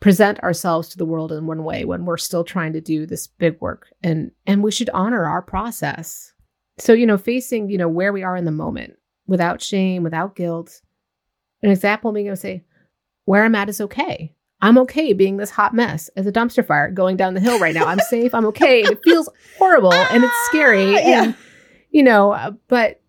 present 0.00 0.40
ourselves 0.40 0.88
to 0.88 0.98
the 0.98 1.06
world 1.06 1.32
in 1.32 1.46
one 1.46 1.64
way 1.64 1.84
when 1.84 2.04
we're 2.04 2.16
still 2.16 2.44
trying 2.44 2.72
to 2.72 2.80
do 2.80 3.06
this 3.06 3.26
big 3.26 3.58
work 3.60 3.88
and 4.02 4.30
and 4.46 4.62
we 4.62 4.70
should 4.70 4.90
honor 4.90 5.24
our 5.24 5.40
process 5.40 6.32
so 6.78 6.92
you 6.92 7.06
know 7.06 7.16
facing 7.16 7.70
you 7.70 7.78
know 7.78 7.88
where 7.88 8.12
we 8.12 8.22
are 8.22 8.36
in 8.36 8.44
the 8.44 8.50
moment 8.50 8.94
without 9.26 9.62
shame 9.62 10.02
without 10.02 10.36
guilt 10.36 10.82
an 11.62 11.70
example 11.70 12.12
being 12.12 12.26
able 12.26 12.36
to 12.36 12.40
say 12.40 12.62
where 13.24 13.44
i'm 13.44 13.54
at 13.54 13.70
is 13.70 13.80
okay 13.80 14.35
i'm 14.60 14.78
okay 14.78 15.12
being 15.12 15.36
this 15.36 15.50
hot 15.50 15.74
mess 15.74 16.08
as 16.16 16.26
a 16.26 16.32
dumpster 16.32 16.66
fire 16.66 16.90
going 16.90 17.16
down 17.16 17.34
the 17.34 17.40
hill 17.40 17.58
right 17.58 17.74
now 17.74 17.84
i'm 17.84 18.00
safe 18.00 18.34
i'm 18.34 18.46
okay 18.46 18.80
it 18.80 18.98
feels 19.04 19.28
horrible 19.58 19.92
and 19.92 20.24
it's 20.24 20.46
scary 20.46 20.92
yeah. 20.92 21.24
and 21.24 21.36
you 21.90 22.02
know 22.02 22.56
but 22.68 23.00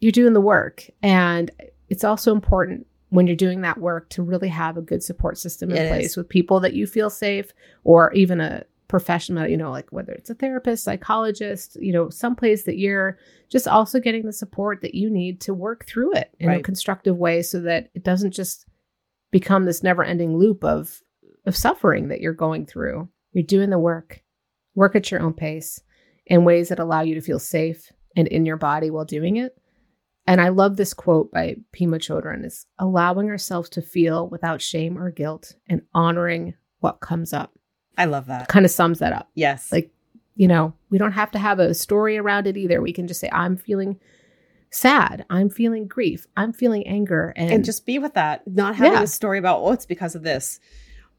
you're 0.00 0.12
doing 0.12 0.32
the 0.32 0.40
work 0.40 0.88
and 1.02 1.50
it's 1.88 2.04
also 2.04 2.32
important 2.32 2.86
when 3.10 3.26
you're 3.26 3.36
doing 3.36 3.60
that 3.60 3.78
work 3.78 4.08
to 4.08 4.22
really 4.22 4.48
have 4.48 4.78
a 4.78 4.82
good 4.82 5.02
support 5.02 5.36
system 5.36 5.70
in 5.70 5.76
it 5.76 5.88
place 5.88 6.12
is. 6.12 6.16
with 6.16 6.28
people 6.28 6.60
that 6.60 6.72
you 6.72 6.86
feel 6.86 7.10
safe 7.10 7.52
or 7.84 8.10
even 8.14 8.40
a 8.40 8.64
professional, 8.92 9.48
you 9.48 9.56
know, 9.56 9.70
like 9.70 9.90
whether 9.90 10.12
it's 10.12 10.28
a 10.28 10.34
therapist, 10.34 10.84
psychologist, 10.84 11.78
you 11.80 11.92
know, 11.92 12.10
someplace 12.10 12.64
that 12.64 12.76
you're 12.76 13.18
just 13.50 13.66
also 13.66 13.98
getting 13.98 14.26
the 14.26 14.32
support 14.34 14.82
that 14.82 14.94
you 14.94 15.08
need 15.08 15.40
to 15.40 15.54
work 15.54 15.86
through 15.86 16.12
it 16.14 16.30
in 16.38 16.48
right. 16.48 16.60
a 16.60 16.62
constructive 16.62 17.16
way 17.16 17.40
so 17.40 17.58
that 17.60 17.88
it 17.94 18.04
doesn't 18.04 18.32
just 18.32 18.66
become 19.32 19.64
this 19.64 19.82
never-ending 19.82 20.36
loop 20.38 20.62
of 20.62 21.02
of 21.44 21.56
suffering 21.56 22.06
that 22.08 22.20
you're 22.20 22.32
going 22.32 22.66
through. 22.66 23.08
You're 23.32 23.42
doing 23.42 23.70
the 23.70 23.78
work. 23.78 24.22
Work 24.76 24.94
at 24.94 25.10
your 25.10 25.20
own 25.20 25.32
pace 25.32 25.80
in 26.24 26.44
ways 26.44 26.68
that 26.68 26.78
allow 26.78 27.00
you 27.00 27.16
to 27.16 27.20
feel 27.20 27.40
safe 27.40 27.90
and 28.14 28.28
in 28.28 28.46
your 28.46 28.56
body 28.56 28.90
while 28.90 29.04
doing 29.04 29.36
it 29.36 29.58
and 30.26 30.40
I 30.40 30.48
love 30.50 30.76
this 30.76 30.94
quote 30.94 31.32
by 31.32 31.56
Pema 31.76 31.96
Chodron 31.96 32.44
is 32.44 32.66
allowing 32.78 33.28
ourselves 33.28 33.68
to 33.70 33.82
feel 33.82 34.28
without 34.28 34.62
shame 34.62 34.96
or 34.96 35.10
guilt 35.10 35.54
and 35.68 35.82
honoring 35.94 36.54
what 36.80 37.00
comes 37.00 37.32
up. 37.32 37.52
I 37.98 38.04
love 38.04 38.26
that. 38.26 38.48
Kind 38.48 38.64
of 38.64 38.70
sums 38.70 39.00
that 39.00 39.12
up. 39.12 39.30
Yes. 39.34 39.72
Like, 39.72 39.90
you 40.34 40.48
know, 40.48 40.74
we 40.90 40.98
don't 40.98 41.12
have 41.12 41.30
to 41.32 41.38
have 41.38 41.58
a 41.58 41.74
story 41.74 42.16
around 42.16 42.46
it 42.46 42.56
either. 42.56 42.80
We 42.80 42.92
can 42.92 43.08
just 43.08 43.20
say, 43.20 43.28
I'm 43.32 43.56
feeling 43.56 43.98
sad. 44.72 45.24
I'm 45.30 45.48
feeling 45.48 45.86
grief. 45.86 46.26
I'm 46.36 46.52
feeling 46.52 46.86
anger. 46.86 47.32
And, 47.36 47.52
and 47.52 47.64
just 47.64 47.86
be 47.86 47.98
with 47.98 48.14
that, 48.14 48.46
not 48.48 48.74
having 48.74 48.94
yeah. 48.94 49.02
a 49.02 49.06
story 49.06 49.38
about, 49.38 49.60
oh, 49.60 49.72
it's 49.72 49.86
because 49.86 50.14
of 50.16 50.22
this. 50.22 50.58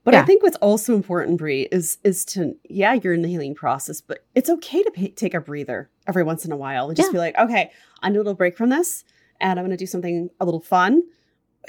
But 0.03 0.15
yeah. 0.15 0.21
I 0.21 0.25
think 0.25 0.43
what's 0.43 0.57
also 0.57 0.95
important, 0.95 1.37
Brie, 1.37 1.69
is 1.71 1.97
is 2.03 2.25
to 2.25 2.57
yeah, 2.69 2.93
you're 2.93 3.13
in 3.13 3.21
the 3.21 3.29
healing 3.29 3.55
process, 3.55 4.01
but 4.01 4.25
it's 4.35 4.49
okay 4.49 4.83
to 4.83 4.91
pay, 4.91 5.09
take 5.09 5.33
a 5.33 5.39
breather 5.39 5.89
every 6.07 6.23
once 6.23 6.43
in 6.43 6.51
a 6.51 6.57
while 6.57 6.87
and 6.87 6.97
just 6.97 7.09
yeah. 7.09 7.13
be 7.13 7.17
like, 7.19 7.37
okay, 7.37 7.71
I 8.01 8.09
need 8.09 8.17
a 8.17 8.19
little 8.19 8.33
break 8.33 8.57
from 8.57 8.69
this, 8.69 9.05
and 9.39 9.57
I'm 9.57 9.65
going 9.65 9.71
to 9.71 9.81
do 9.81 9.87
something 9.87 10.29
a 10.41 10.45
little 10.45 10.59
fun, 10.59 11.03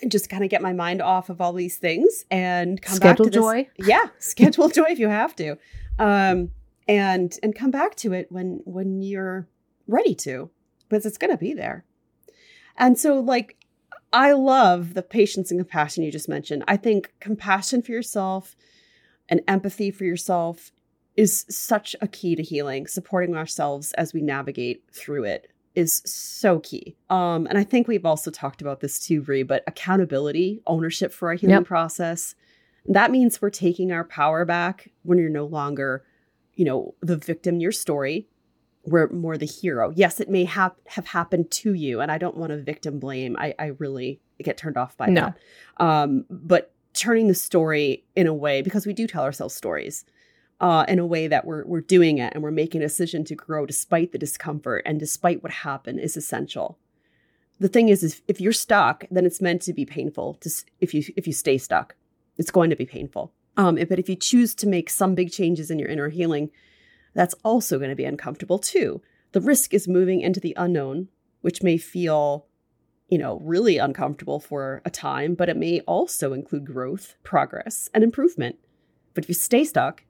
and 0.03 0.11
just 0.11 0.29
kind 0.29 0.43
of 0.43 0.51
get 0.51 0.63
my 0.63 0.73
mind 0.73 1.01
off 1.01 1.31
of 1.31 1.41
all 1.41 1.53
these 1.53 1.79
things 1.79 2.25
and 2.29 2.83
come 2.83 2.97
schedule 2.97 3.27
back 3.27 3.33
to 3.33 3.39
joy. 3.39 3.69
This. 3.79 3.87
Yeah, 3.87 4.07
schedule 4.19 4.69
joy 4.69 4.87
if 4.89 4.99
you 4.99 5.09
have 5.09 5.37
to, 5.37 5.57
um, 6.01 6.51
and 6.89 7.39
and 7.41 7.55
come 7.55 7.71
back 7.71 7.95
to 7.97 8.13
it 8.15 8.33
when 8.33 8.63
when 8.65 9.01
you're 9.01 9.47
ready 9.87 10.17
to, 10.17 10.51
because 10.95 11.07
it's 11.07 11.19
going 11.19 11.33
to 11.33 11.37
be 11.37 11.53
there. 11.55 11.85
And 12.77 12.97
so, 12.97 13.19
like, 13.19 13.57
I 14.13 14.33
love 14.33 14.95
the 14.95 15.03
patience 15.03 15.51
and 15.51 15.59
compassion 15.59 16.05
you 16.05 16.13
just 16.13 16.29
mentioned. 16.29 16.63
I 16.69 16.77
think 16.77 17.13
compassion 17.19 17.83
for 17.83 17.91
yourself 17.91 18.55
and 19.29 19.41
empathy 19.49 19.91
for 19.91 20.05
yourself 20.05 20.71
is 21.17 21.47
such 21.49 21.97
a 22.01 22.07
key 22.07 22.37
to 22.37 22.43
healing, 22.43 22.87
supporting 22.87 23.37
ourselves 23.37 23.93
as 23.95 24.15
we 24.15 24.21
navigate 24.21 24.85
through 24.93 25.25
it 25.25 25.51
is 25.75 26.01
so 26.05 26.61
key. 26.61 26.97
Um, 27.11 27.47
and 27.49 27.59
I 27.59 27.65
think 27.65 27.89
we've 27.89 28.07
also 28.07 28.31
talked 28.31 28.61
about 28.61 28.79
this 28.79 29.05
too, 29.05 29.21
Brie, 29.21 29.43
but 29.43 29.65
accountability, 29.67 30.63
ownership 30.69 31.13
for 31.13 31.29
our 31.29 31.35
healing 31.35 31.57
yep. 31.57 31.65
process. 31.65 32.37
That 32.87 33.11
means 33.11 33.43
we're 33.43 33.51
taking 33.51 33.91
our 33.91 34.05
power 34.05 34.45
back 34.45 34.93
when 35.03 35.19
you're 35.19 35.29
no 35.29 35.47
longer, 35.47 36.05
you 36.55 36.65
know, 36.65 36.95
the 37.01 37.17
victim 37.17 37.57
in 37.57 37.61
your 37.61 37.73
story. 37.73 38.29
We're 38.87 39.09
more 39.09 39.39
the 39.39 39.47
hero. 39.47 39.93
Yes, 39.95 40.21
it 40.21 40.29
may 40.29 40.45
have 40.45 40.73
have 40.87 41.07
happened 41.07 41.51
to 41.51 41.75
you, 41.75 42.01
and 42.01 42.11
I 42.11 42.19
don't 42.19 42.37
want 42.37 42.51
to 42.51 42.63
victim 42.63 42.99
blame. 42.99 43.37
I, 43.39 43.55
I 43.59 43.67
really 43.79 44.21
get 44.43 44.57
turned 44.57 44.77
off 44.77 44.97
by 44.97 45.07
no. 45.07 45.33
that. 45.79 45.85
Um, 45.85 46.27
but 46.29 46.73
turning 46.93 47.29
the 47.29 47.35
story 47.35 48.05
in 48.15 48.27
a 48.27 48.35
way 48.35 48.63
because 48.63 48.87
we 48.87 48.93
do 48.93 49.07
tell 49.07 49.25
ourselves 49.25 49.55
stories 49.55 50.05
uh, 50.61 50.85
in 50.87 50.99
a 50.99 51.07
way 51.07 51.27
that 51.27 51.45
we're 51.45 51.65
we're 51.67 51.81
doing 51.81 52.19
it 52.19 52.33
and 52.35 52.43
we're 52.43 52.51
making 52.51 52.83
a 52.83 52.87
decision 52.87 53.25
to 53.25 53.35
grow 53.35 53.67
despite 53.67 54.13
the 54.13 54.19
discomfort 54.19 54.83
and 54.87 55.01
despite 55.01 55.43
what 55.43 55.53
happened 55.53 56.01
is 56.01 56.17
essential. 56.17 56.79
The 57.61 57.69
thing 57.69 57.89
is, 57.89 58.03
is 58.03 58.21
if 58.27 58.41
you're 58.41 58.53
stuck, 58.53 59.05
then 59.11 59.25
it's 59.25 59.41
meant 59.41 59.63
to 59.63 59.73
be 59.73 59.85
painful. 59.85 60.35
To, 60.41 60.51
if 60.81 60.93
you 60.95 61.05
if 61.17 61.27
you 61.27 61.33
stay 61.33 61.59
stuck, 61.59 61.95
it's 62.37 62.51
going 62.51 62.71
to 62.71 62.77
be 62.77 62.87
painful. 62.87 63.33
Um, 63.57 63.77
but 63.89 63.99
if 63.99 64.09
you 64.09 64.17
choose 64.17 64.55
to 64.57 64.67
make 64.67 64.91
some 64.91 65.15
big 65.15 65.31
changes 65.31 65.71
in 65.71 65.79
your 65.79 65.89
inner 65.89 66.09
healing, 66.09 66.51
that's 67.15 67.35
also 67.45 67.79
going 67.79 67.91
to 67.91 67.97
be 67.97 68.05
uncomfortable 68.05 68.59
too. 68.59 69.01
The 69.33 69.41
risk 69.41 69.73
is 69.73 69.89
moving 69.89 70.21
into 70.21 70.41
the 70.41 70.55
unknown, 70.57 71.09
which 71.41 71.63
may 71.63 71.79
feel, 71.79 72.47
you 73.09 73.19
know, 73.19 73.39
really 73.41 73.79
uncomfortable 73.79 74.41
for 74.41 74.83
a 74.85 74.91
time, 74.91 75.35
but 75.35 75.49
it 75.49 75.57
may 75.57 75.81
also 75.81 76.33
include 76.33 76.65
growth, 76.65 77.17
progress, 77.23 77.89
and 77.95 78.05
improvement. 78.05 78.57
But 79.15 79.25
if 79.25 79.29
you 79.29 79.35
stay 79.35 79.65
stuck, 79.65 80.05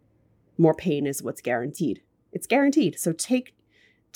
more 0.58 0.74
pain 0.74 1.06
is 1.06 1.22
what's 1.22 1.40
guaranteed. 1.40 2.02
It's 2.32 2.46
guaranteed. 2.46 2.98
So 2.98 3.12
take 3.12 3.54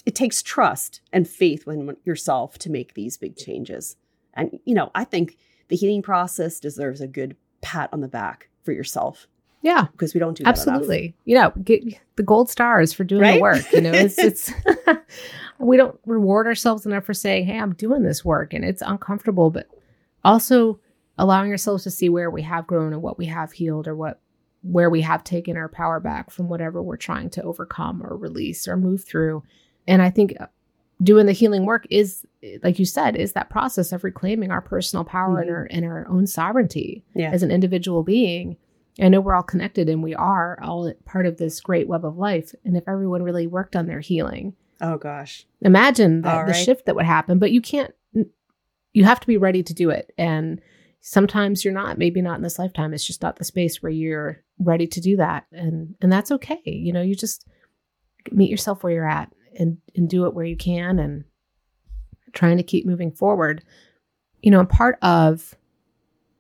it 0.07 0.15
takes 0.15 0.43
trust 0.43 1.01
and 1.13 1.29
faith 1.29 1.67
in 1.67 1.97
yourself 2.05 2.57
to 2.59 2.71
make 2.71 2.95
these 2.95 3.17
big 3.17 3.37
changes. 3.37 3.97
And 4.33 4.61
you 4.65 4.75
know, 4.75 4.91
I 4.95 5.05
think 5.05 5.37
the 5.69 5.77
healing 5.77 6.03
process 6.03 6.61
deserves 6.61 7.01
a 7.01 7.09
good 7.09 7.37
pat 7.61 7.91
on 7.93 8.01
the 8.01 8.09
back 8.09 8.49
for 8.63 8.73
yourself 8.73 9.27
yeah, 9.63 9.87
because 9.93 10.15
we 10.15 10.21
don't 10.21 10.37
do 10.37 10.45
absolutely. 10.47 11.15
You 11.25 11.37
know, 11.37 11.53
get 11.63 11.83
the 12.17 12.23
gold 12.23 12.49
stars 12.51 12.93
for 12.93 13.05
doing 13.05 13.23
right? 13.23 13.35
the 13.37 13.41
work. 13.41 13.73
You 13.73 13.81
know, 13.81 13.93
it's 13.93 14.19
it's 14.19 14.53
we 15.59 15.77
don't 15.77 15.99
reward 16.07 16.47
ourselves 16.47 16.87
enough 16.87 17.05
for 17.05 17.15
saying, 17.15 17.47
"Hey, 17.47 17.59
I'm 17.59 17.75
doing 17.75 18.03
this 18.03 18.25
work," 18.25 18.55
and 18.55 18.65
it's 18.65 18.83
uncomfortable, 18.83 19.51
but 19.51 19.69
also 20.25 20.79
allowing 21.19 21.51
ourselves 21.51 21.83
to 21.85 21.91
see 21.91 22.09
where 22.09 22.31
we 22.31 22.43
have 22.43 22.67
grown 22.67 22.93
and 22.93 23.03
what 23.03 23.19
we 23.19 23.27
have 23.27 23.53
healed 23.53 23.89
or 23.89 23.97
what 23.97 24.21
where 24.63 24.91
we 24.91 25.01
have 25.01 25.25
taken 25.25 25.57
our 25.57 25.69
power 25.69 26.01
back 26.01 26.31
from 26.31 26.49
whatever 26.49 26.83
we're 26.83 26.97
trying 26.97 27.31
to 27.31 27.43
overcome 27.43 28.03
or 28.03 28.17
release 28.17 28.67
or 28.67 28.77
move 28.77 29.05
through. 29.05 29.43
And 29.87 30.03
I 30.03 30.11
think 30.11 30.35
uh, 30.39 30.47
doing 31.03 31.27
the 31.27 31.33
healing 31.33 31.65
work 31.65 31.87
is 31.91 32.25
like 32.63 32.79
you 32.79 32.85
said 32.85 33.17
is 33.17 33.33
that 33.33 33.51
process 33.51 33.93
of 33.93 34.05
reclaiming 34.05 34.51
our 34.51 34.61
personal 34.61 35.05
power 35.05 35.41
mm-hmm. 35.41 35.49
and 35.49 35.51
our 35.51 35.69
and 35.71 35.85
our 35.85 36.07
own 36.09 36.27
sovereignty 36.27 37.05
yeah. 37.15 37.31
as 37.31 37.43
an 37.43 37.51
individual 37.51 38.03
being 38.03 38.57
I 39.01 39.09
know 39.09 39.21
we're 39.21 39.35
all 39.35 39.43
connected 39.43 39.89
and 39.89 40.03
we 40.03 40.15
are 40.15 40.59
all 40.63 40.93
part 41.05 41.27
of 41.27 41.37
this 41.37 41.61
great 41.61 41.87
web 41.89 42.05
of 42.05 42.17
life. 42.17 42.55
And 42.65 42.77
if 42.77 42.85
everyone 42.89 43.23
really 43.23 43.47
worked 43.47 43.77
on 43.77 43.87
their 43.87 44.01
healing, 44.01 44.55
oh 44.81 44.97
gosh, 44.97 45.47
imagine 45.61 46.23
the, 46.23 46.29
right. 46.29 46.47
the 46.47 46.55
shift 46.55 46.87
that 46.87 46.97
would 46.97 47.05
happen. 47.05 47.39
But 47.39 47.53
you 47.53 47.61
can't, 47.61 47.93
you 48.93 49.05
have 49.05 49.21
to 49.21 49.27
be 49.27 49.37
ready 49.37 49.63
to 49.63 49.75
do 49.75 49.91
it. 49.91 50.13
And 50.19 50.61
sometimes 51.01 51.65
you're 51.65 51.75
not, 51.75 51.99
maybe 51.99 52.21
not 52.21 52.37
in 52.37 52.43
this 52.43 52.59
lifetime. 52.59 52.93
It's 52.93 53.07
just 53.07 53.23
not 53.23 53.37
the 53.37 53.45
space 53.45 53.83
where 53.83 53.93
you're 53.93 54.43
ready 54.59 54.87
to 54.89 55.01
do 55.01 55.17
that. 55.17 55.47
And, 55.53 55.95
and 56.01 56.13
that's 56.13 56.33
okay. 56.33 56.61
You 56.65 56.93
know, 56.93 57.03
you 57.03 57.15
just 57.15 57.47
meet 58.33 58.51
yourself 58.51 58.83
where 58.83 58.93
you're 58.93 59.09
at 59.09 59.33
and, 59.59 59.79
and 59.95 60.09
do 60.09 60.27
it 60.27 60.35
where 60.35 60.45
you 60.45 60.57
can 60.57 60.99
and 60.99 61.25
trying 62.33 62.57
to 62.57 62.63
keep 62.65 62.85
moving 62.85 63.13
forward. 63.13 63.63
You 64.43 64.51
know, 64.51 64.61
a 64.61 64.67
part 64.67 64.99
of 65.03 65.55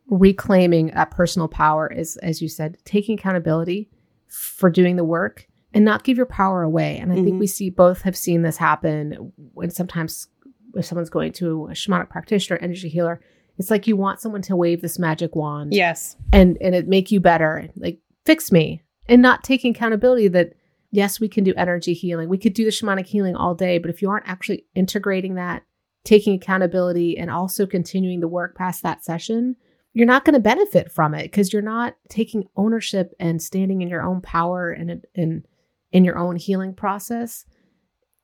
reclaiming 0.08 0.88
that 0.88 1.10
personal 1.10 1.48
power 1.48 1.86
is, 1.86 2.16
as 2.18 2.40
you 2.40 2.48
said, 2.48 2.78
taking 2.84 3.18
accountability 3.18 3.90
for 4.28 4.70
doing 4.70 4.96
the 4.96 5.04
work 5.04 5.46
and 5.74 5.84
not 5.84 6.04
give 6.04 6.16
your 6.16 6.26
power 6.26 6.62
away. 6.62 6.98
And 6.98 7.12
I 7.12 7.16
mm-hmm. 7.16 7.24
think 7.24 7.40
we 7.40 7.46
see 7.46 7.70
both 7.70 8.02
have 8.02 8.16
seen 8.16 8.42
this 8.42 8.56
happen 8.56 9.32
when 9.52 9.70
sometimes 9.70 10.28
if 10.74 10.84
someone's 10.84 11.10
going 11.10 11.32
to 11.32 11.66
a 11.66 11.72
shamanic 11.72 12.08
practitioner, 12.08 12.58
energy 12.58 12.88
healer, 12.88 13.20
it's 13.58 13.70
like 13.70 13.86
you 13.86 13.96
want 13.96 14.20
someone 14.20 14.42
to 14.42 14.56
wave 14.56 14.80
this 14.80 14.98
magic 14.98 15.34
wand. 15.34 15.74
Yes. 15.74 16.16
And 16.32 16.56
and 16.60 16.74
it 16.74 16.88
make 16.88 17.10
you 17.10 17.20
better. 17.20 17.68
Like 17.76 18.00
fix 18.24 18.52
me. 18.52 18.82
And 19.08 19.22
not 19.22 19.42
taking 19.44 19.74
accountability 19.74 20.28
that 20.28 20.52
yes, 20.90 21.20
we 21.20 21.28
can 21.28 21.44
do 21.44 21.54
energy 21.56 21.92
healing. 21.92 22.28
We 22.28 22.38
could 22.38 22.54
do 22.54 22.64
the 22.64 22.70
shamanic 22.70 23.06
healing 23.06 23.36
all 23.36 23.54
day, 23.54 23.78
but 23.78 23.90
if 23.90 24.00
you 24.00 24.10
aren't 24.10 24.28
actually 24.28 24.64
integrating 24.74 25.34
that, 25.34 25.62
taking 26.04 26.34
accountability 26.34 27.18
and 27.18 27.30
also 27.30 27.66
continuing 27.66 28.20
the 28.20 28.28
work 28.28 28.56
past 28.56 28.82
that 28.82 29.04
session, 29.04 29.56
you're 29.98 30.06
not 30.06 30.24
going 30.24 30.34
to 30.34 30.40
benefit 30.40 30.92
from 30.92 31.12
it 31.12 31.24
because 31.24 31.52
you're 31.52 31.60
not 31.60 31.96
taking 32.08 32.48
ownership 32.54 33.12
and 33.18 33.42
standing 33.42 33.82
in 33.82 33.88
your 33.88 34.02
own 34.02 34.20
power 34.20 34.70
and 34.70 35.04
in 35.16 35.44
in 35.90 36.04
your 36.04 36.16
own 36.16 36.36
healing 36.36 36.72
process 36.72 37.44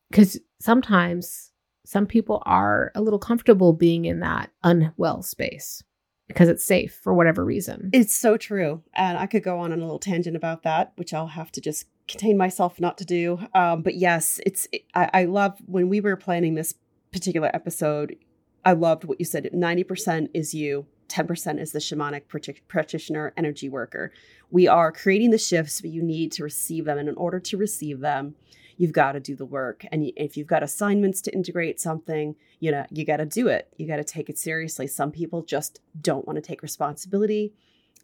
because 0.09 0.39
sometimes 0.61 1.51
some 1.85 2.05
people 2.05 2.41
are 2.45 2.93
a 2.95 3.01
little 3.01 3.19
comfortable 3.19 3.73
being 3.73 4.05
in 4.05 4.21
that 4.21 4.51
unwell 4.63 5.21
space 5.21 5.83
because 6.29 6.47
it's 6.47 6.63
safe 6.63 6.97
for 7.03 7.13
whatever 7.13 7.43
reason. 7.43 7.89
It's 7.91 8.15
so 8.15 8.37
true. 8.37 8.81
And 8.93 9.17
I 9.17 9.25
could 9.25 9.43
go 9.43 9.59
on, 9.59 9.73
on 9.73 9.79
a 9.79 9.83
little 9.83 9.99
tangent 9.99 10.37
about 10.37 10.63
that, 10.63 10.93
which 10.95 11.13
I'll 11.13 11.27
have 11.27 11.51
to 11.51 11.61
just 11.61 11.87
contain 12.07 12.37
myself 12.37 12.79
not 12.79 12.97
to 12.99 13.05
do. 13.05 13.37
Um, 13.53 13.81
but 13.81 13.95
yes, 13.95 14.39
it's, 14.45 14.65
I, 14.93 15.09
I 15.13 15.25
love 15.25 15.57
when 15.65 15.89
we 15.89 15.99
were 15.99 16.15
planning 16.15 16.55
this 16.55 16.73
particular 17.11 17.51
episode, 17.53 18.15
I 18.63 18.71
loved 18.71 19.03
what 19.03 19.19
you 19.19 19.25
said. 19.25 19.49
90% 19.53 20.29
is 20.33 20.53
you, 20.53 20.87
10% 21.07 21.59
is 21.59 21.71
the 21.71 21.79
shamanic 21.79 22.23
practitioner 22.67 23.33
energy 23.37 23.69
worker. 23.69 24.11
We 24.51 24.67
are 24.67 24.91
creating 24.91 25.31
the 25.31 25.37
shifts, 25.37 25.81
but 25.81 25.91
you 25.91 26.01
need 26.01 26.31
to 26.33 26.43
receive 26.43 26.85
them. 26.85 26.97
And 26.97 27.09
in 27.09 27.15
order 27.15 27.39
to 27.39 27.57
receive 27.57 27.99
them, 27.99 28.35
you've 28.77 28.91
got 28.91 29.13
to 29.13 29.19
do 29.19 29.35
the 29.35 29.45
work. 29.45 29.85
And 29.91 30.11
if 30.15 30.37
you've 30.37 30.47
got 30.47 30.63
assignments 30.63 31.21
to 31.21 31.33
integrate 31.33 31.79
something, 31.79 32.35
you 32.59 32.71
know, 32.71 32.85
you 32.91 33.05
got 33.05 33.17
to 33.17 33.25
do 33.25 33.47
it. 33.47 33.73
You 33.77 33.87
got 33.87 33.97
to 33.97 34.03
take 34.03 34.29
it 34.29 34.37
seriously. 34.37 34.87
Some 34.87 35.11
people 35.11 35.41
just 35.41 35.79
don't 36.01 36.25
want 36.25 36.37
to 36.37 36.41
take 36.41 36.61
responsibility. 36.61 37.53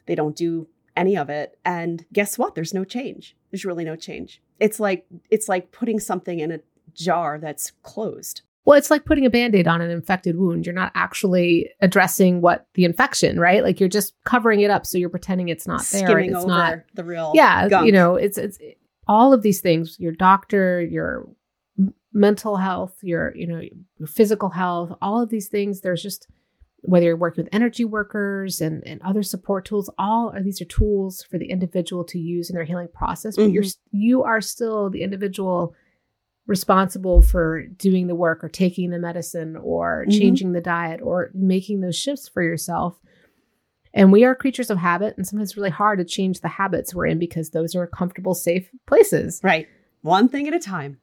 They 0.05 0.15
don't 0.15 0.35
do 0.35 0.67
any 0.95 1.17
of 1.17 1.29
it. 1.29 1.57
And 1.65 2.05
guess 2.11 2.37
what? 2.37 2.55
There's 2.55 2.73
no 2.73 2.83
change. 2.83 3.35
There's 3.49 3.65
really 3.65 3.85
no 3.85 3.95
change. 3.95 4.41
It's 4.59 4.79
like 4.79 5.05
it's 5.29 5.49
like 5.49 5.71
putting 5.71 5.99
something 5.99 6.39
in 6.39 6.51
a 6.51 6.59
jar 6.93 7.39
that's 7.39 7.71
closed. 7.83 8.41
Well, 8.63 8.77
it's 8.77 8.91
like 8.91 9.05
putting 9.05 9.25
a 9.25 9.29
band 9.31 9.55
aid 9.55 9.67
on 9.67 9.81
an 9.81 9.89
infected 9.89 10.37
wound. 10.37 10.67
You're 10.67 10.75
not 10.75 10.91
actually 10.93 11.71
addressing 11.81 12.41
what 12.41 12.67
the 12.75 12.85
infection, 12.85 13.39
right? 13.39 13.63
Like 13.63 13.79
you're 13.79 13.89
just 13.89 14.13
covering 14.23 14.61
it 14.61 14.69
up. 14.69 14.85
So 14.85 14.99
you're 14.99 15.09
pretending 15.09 15.49
it's 15.49 15.65
not 15.65 15.83
there. 15.91 16.05
Skimming 16.05 16.35
it's 16.35 16.45
not 16.45 16.79
the 16.93 17.03
real. 17.03 17.31
Yeah. 17.33 17.67
Gunk. 17.69 17.87
You 17.87 17.91
know, 17.91 18.15
it's, 18.15 18.37
it's 18.37 18.59
all 19.07 19.33
of 19.33 19.41
these 19.41 19.61
things 19.61 19.97
your 19.99 20.11
doctor, 20.11 20.79
your 20.79 21.27
mental 22.13 22.57
health, 22.57 22.95
your, 23.01 23.35
you 23.35 23.47
know, 23.47 23.61
your 23.97 24.07
physical 24.07 24.49
health, 24.49 24.95
all 25.01 25.21
of 25.21 25.29
these 25.29 25.47
things. 25.47 25.81
There's 25.81 26.03
just, 26.03 26.27
whether 26.83 27.05
you're 27.05 27.17
working 27.17 27.43
with 27.43 27.53
energy 27.53 27.85
workers 27.85 28.61
and, 28.61 28.83
and 28.85 29.01
other 29.01 29.23
support 29.23 29.65
tools, 29.65 29.89
all 29.97 30.29
of 30.35 30.43
these 30.43 30.61
are 30.61 30.65
tools 30.65 31.25
for 31.29 31.39
the 31.39 31.49
individual 31.49 32.03
to 32.03 32.19
use 32.19 32.49
in 32.49 32.55
their 32.55 32.65
healing 32.65 32.89
process. 32.93 33.35
But 33.35 33.43
mm-hmm. 33.43 33.53
you're, 33.53 33.63
you 33.91 34.23
are 34.23 34.41
still 34.41 34.91
the 34.91 35.01
individual 35.01 35.73
responsible 36.47 37.21
for 37.21 37.65
doing 37.65 38.07
the 38.07 38.15
work 38.15 38.43
or 38.43 38.49
taking 38.49 38.89
the 38.89 38.99
medicine 38.99 39.55
or 39.55 40.05
mm-hmm. 40.07 40.19
changing 40.19 40.51
the 40.51 40.61
diet 40.61 40.99
or 41.01 41.31
making 41.33 41.81
those 41.81 41.95
shifts 41.95 42.27
for 42.27 42.43
yourself. 42.43 42.99
And 43.93 44.11
we 44.11 44.23
are 44.23 44.33
creatures 44.33 44.69
of 44.69 44.77
habit, 44.77 45.15
and 45.17 45.27
sometimes 45.27 45.49
it's 45.49 45.57
really 45.57 45.69
hard 45.69 45.99
to 45.99 46.05
change 46.05 46.39
the 46.39 46.47
habits 46.47 46.95
we're 46.95 47.07
in 47.07 47.19
because 47.19 47.49
those 47.49 47.75
are 47.75 47.87
comfortable, 47.87 48.33
safe 48.33 48.69
places. 48.87 49.41
Right. 49.43 49.67
One 50.01 50.29
thing 50.29 50.47
at 50.47 50.53
a 50.53 50.59
time. 50.59 50.97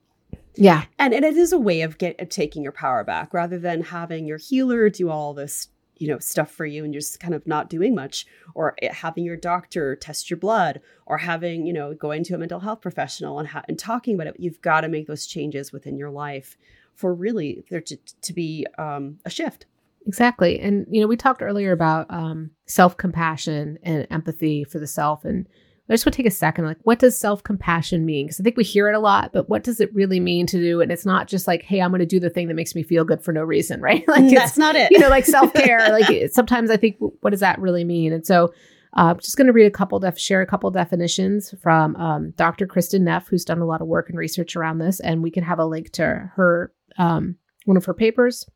Yeah. 0.54 0.84
And, 0.98 1.14
and 1.14 1.24
it 1.24 1.36
is 1.36 1.52
a 1.52 1.58
way 1.58 1.82
of 1.82 1.98
get 1.98 2.18
of 2.20 2.30
taking 2.30 2.62
your 2.62 2.72
power 2.72 3.04
back 3.04 3.32
rather 3.32 3.58
than 3.58 3.82
having 3.82 4.26
your 4.26 4.38
healer 4.38 4.88
do 4.88 5.10
all 5.10 5.34
this 5.34 5.68
you 5.98 6.08
know 6.08 6.18
stuff 6.18 6.50
for 6.50 6.66
you 6.66 6.84
and 6.84 6.94
you're 6.94 7.00
just 7.00 7.20
kind 7.20 7.34
of 7.34 7.46
not 7.46 7.68
doing 7.68 7.94
much 7.94 8.26
or 8.54 8.74
having 8.90 9.24
your 9.24 9.36
doctor 9.36 9.96
test 9.96 10.30
your 10.30 10.36
blood 10.36 10.80
or 11.06 11.18
having 11.18 11.66
you 11.66 11.72
know 11.72 11.94
going 11.94 12.24
to 12.24 12.34
a 12.34 12.38
mental 12.38 12.60
health 12.60 12.80
professional 12.80 13.38
and, 13.38 13.48
ha- 13.48 13.64
and 13.68 13.78
talking 13.78 14.14
about 14.14 14.26
it 14.26 14.36
you've 14.38 14.60
got 14.62 14.82
to 14.82 14.88
make 14.88 15.06
those 15.06 15.26
changes 15.26 15.72
within 15.72 15.96
your 15.96 16.10
life 16.10 16.56
for 16.94 17.14
really 17.14 17.64
there 17.70 17.80
to, 17.80 17.96
to 18.22 18.32
be 18.32 18.66
um, 18.76 19.18
a 19.24 19.30
shift. 19.30 19.66
Exactly. 20.06 20.58
And 20.58 20.86
you 20.90 21.00
know 21.00 21.06
we 21.06 21.16
talked 21.16 21.42
earlier 21.42 21.72
about 21.72 22.06
um, 22.10 22.50
self-compassion 22.66 23.78
and 23.82 24.06
empathy 24.10 24.64
for 24.64 24.78
the 24.78 24.86
self 24.86 25.24
and 25.24 25.46
I 25.88 25.94
just 25.94 26.04
want 26.04 26.14
to 26.14 26.22
take 26.22 26.30
a 26.30 26.34
second. 26.34 26.66
Like, 26.66 26.78
what 26.82 26.98
does 26.98 27.18
self 27.18 27.42
compassion 27.42 28.04
mean? 28.04 28.26
Because 28.26 28.40
I 28.40 28.42
think 28.42 28.56
we 28.56 28.64
hear 28.64 28.88
it 28.88 28.94
a 28.94 29.00
lot, 29.00 29.32
but 29.32 29.48
what 29.48 29.64
does 29.64 29.80
it 29.80 29.94
really 29.94 30.20
mean 30.20 30.46
to 30.46 30.58
do? 30.58 30.80
And 30.80 30.92
it's 30.92 31.06
not 31.06 31.28
just 31.28 31.46
like, 31.46 31.62
hey, 31.62 31.80
I'm 31.80 31.90
going 31.90 32.00
to 32.00 32.06
do 32.06 32.20
the 32.20 32.28
thing 32.28 32.48
that 32.48 32.54
makes 32.54 32.74
me 32.74 32.82
feel 32.82 33.04
good 33.04 33.22
for 33.22 33.32
no 33.32 33.42
reason, 33.42 33.80
right? 33.82 34.06
Like, 34.06 34.30
that's 34.30 34.58
not 34.58 34.76
it. 34.76 34.90
You 34.90 34.98
know, 34.98 35.08
like 35.08 35.24
self 35.24 35.52
care. 35.54 35.88
like, 35.90 36.30
sometimes 36.30 36.70
I 36.70 36.76
think, 36.76 36.96
what 36.98 37.30
does 37.30 37.40
that 37.40 37.58
really 37.58 37.84
mean? 37.84 38.12
And 38.12 38.26
so, 38.26 38.52
uh, 38.96 39.10
I'm 39.10 39.18
just 39.18 39.36
going 39.36 39.46
to 39.46 39.52
read 39.52 39.66
a 39.66 39.70
couple, 39.70 39.98
def- 39.98 40.18
share 40.18 40.40
a 40.40 40.46
couple 40.46 40.70
definitions 40.70 41.54
from 41.62 41.94
um, 41.96 42.30
Dr. 42.32 42.66
Kristin 42.66 43.02
Neff, 43.02 43.28
who's 43.28 43.44
done 43.44 43.60
a 43.60 43.66
lot 43.66 43.82
of 43.82 43.86
work 43.86 44.08
and 44.08 44.18
research 44.18 44.56
around 44.56 44.78
this, 44.78 44.98
and 45.00 45.22
we 45.22 45.30
can 45.30 45.44
have 45.44 45.58
a 45.58 45.66
link 45.66 45.92
to 45.92 46.30
her 46.34 46.72
um, 46.96 47.36
one 47.64 47.76
of 47.76 47.84
her 47.84 47.94
papers 47.94 48.48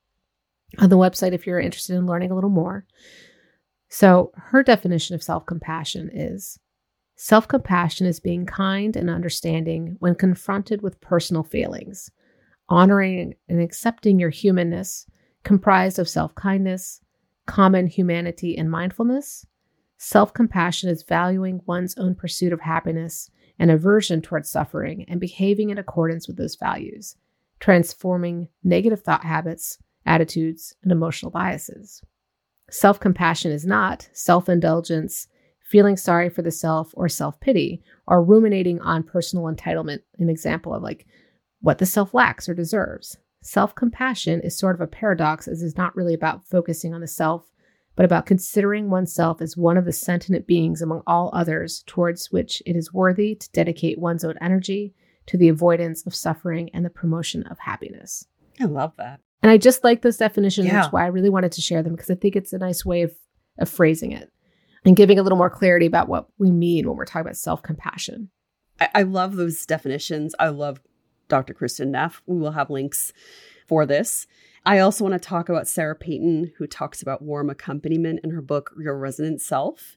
on 0.78 0.88
the 0.88 0.96
website 0.96 1.32
if 1.32 1.46
you're 1.46 1.60
interested 1.60 1.96
in 1.96 2.06
learning 2.06 2.30
a 2.30 2.34
little 2.34 2.50
more. 2.50 2.86
So, 3.88 4.32
her 4.34 4.62
definition 4.62 5.14
of 5.14 5.22
self 5.22 5.44
compassion 5.44 6.10
is 6.12 6.58
Self 7.24 7.46
compassion 7.46 8.04
is 8.08 8.18
being 8.18 8.46
kind 8.46 8.96
and 8.96 9.08
understanding 9.08 9.94
when 10.00 10.16
confronted 10.16 10.82
with 10.82 11.00
personal 11.00 11.44
failings, 11.44 12.10
honoring 12.68 13.36
and 13.48 13.60
accepting 13.60 14.18
your 14.18 14.30
humanness, 14.30 15.06
comprised 15.44 16.00
of 16.00 16.08
self 16.08 16.34
kindness, 16.34 17.00
common 17.46 17.86
humanity, 17.86 18.58
and 18.58 18.68
mindfulness. 18.68 19.46
Self 19.98 20.34
compassion 20.34 20.90
is 20.90 21.04
valuing 21.04 21.60
one's 21.64 21.96
own 21.96 22.16
pursuit 22.16 22.52
of 22.52 22.62
happiness 22.62 23.30
and 23.56 23.70
aversion 23.70 24.20
towards 24.20 24.50
suffering 24.50 25.04
and 25.06 25.20
behaving 25.20 25.70
in 25.70 25.78
accordance 25.78 26.26
with 26.26 26.36
those 26.36 26.56
values, 26.56 27.14
transforming 27.60 28.48
negative 28.64 29.02
thought 29.02 29.24
habits, 29.24 29.78
attitudes, 30.04 30.74
and 30.82 30.90
emotional 30.90 31.30
biases. 31.30 32.02
Self 32.68 32.98
compassion 32.98 33.52
is 33.52 33.64
not 33.64 34.08
self 34.12 34.48
indulgence, 34.48 35.28
feeling 35.72 35.96
sorry 35.96 36.28
for 36.28 36.42
the 36.42 36.50
self, 36.50 36.92
or 36.94 37.08
self 37.08 37.40
pity, 37.40 37.82
or 38.06 38.22
ruminating 38.22 38.78
on 38.82 39.02
personal 39.02 39.46
entitlement, 39.46 40.00
an 40.18 40.28
example 40.28 40.74
of 40.74 40.82
like 40.82 41.06
what 41.62 41.78
the 41.78 41.86
self 41.86 42.12
lacks 42.12 42.46
or 42.46 42.54
deserves. 42.54 43.16
Self 43.40 43.74
compassion 43.74 44.42
is 44.42 44.56
sort 44.56 44.74
of 44.74 44.82
a 44.82 44.86
paradox, 44.86 45.48
as 45.48 45.62
it's 45.62 45.78
not 45.78 45.96
really 45.96 46.12
about 46.12 46.46
focusing 46.46 46.92
on 46.92 47.00
the 47.00 47.08
self, 47.08 47.50
but 47.96 48.04
about 48.04 48.26
considering 48.26 48.90
oneself 48.90 49.40
as 49.40 49.56
one 49.56 49.78
of 49.78 49.86
the 49.86 49.92
sentient 49.92 50.46
beings 50.46 50.82
among 50.82 51.02
all 51.06 51.30
others 51.32 51.82
towards 51.86 52.30
which 52.30 52.62
it 52.66 52.76
is 52.76 52.92
worthy 52.92 53.34
to 53.34 53.50
dedicate 53.52 53.98
one's 53.98 54.24
own 54.24 54.36
energy 54.42 54.92
to 55.24 55.38
the 55.38 55.48
avoidance 55.48 56.06
of 56.06 56.14
suffering 56.14 56.68
and 56.74 56.84
the 56.84 56.90
promotion 56.90 57.44
of 57.44 57.58
happiness. 57.58 58.26
I 58.60 58.64
love 58.64 58.92
that. 58.98 59.20
And 59.42 59.50
I 59.50 59.56
just 59.56 59.82
like 59.82 60.02
those 60.02 60.18
definitions. 60.18 60.66
Yeah. 60.66 60.74
That's 60.74 60.92
why 60.92 61.04
I 61.04 61.08
really 61.08 61.30
wanted 61.30 61.52
to 61.52 61.62
share 61.62 61.82
them 61.82 61.94
because 61.94 62.10
I 62.10 62.14
think 62.14 62.36
it's 62.36 62.52
a 62.52 62.58
nice 62.58 62.84
way 62.84 63.02
of, 63.02 63.12
of 63.58 63.70
phrasing 63.70 64.12
it 64.12 64.30
and 64.84 64.96
giving 64.96 65.18
a 65.18 65.22
little 65.22 65.38
more 65.38 65.50
clarity 65.50 65.86
about 65.86 66.08
what 66.08 66.28
we 66.38 66.50
mean 66.50 66.86
when 66.86 66.96
we're 66.96 67.04
talking 67.04 67.22
about 67.22 67.36
self 67.36 67.62
compassion. 67.62 68.30
I, 68.80 68.88
I 68.94 69.02
love 69.02 69.36
those 69.36 69.64
definitions. 69.66 70.34
I 70.38 70.48
love 70.48 70.80
Dr. 71.28 71.54
Kristin 71.54 71.88
Neff. 71.88 72.22
We 72.26 72.38
will 72.38 72.52
have 72.52 72.70
links 72.70 73.12
for 73.66 73.86
this. 73.86 74.26
I 74.64 74.78
also 74.78 75.04
want 75.04 75.20
to 75.20 75.28
talk 75.28 75.48
about 75.48 75.66
Sarah 75.66 75.96
Peyton, 75.96 76.52
who 76.58 76.66
talks 76.66 77.02
about 77.02 77.22
warm 77.22 77.50
accompaniment 77.50 78.20
in 78.22 78.30
her 78.30 78.42
book, 78.42 78.72
Your 78.78 78.96
Resonant 78.96 79.40
Self. 79.40 79.96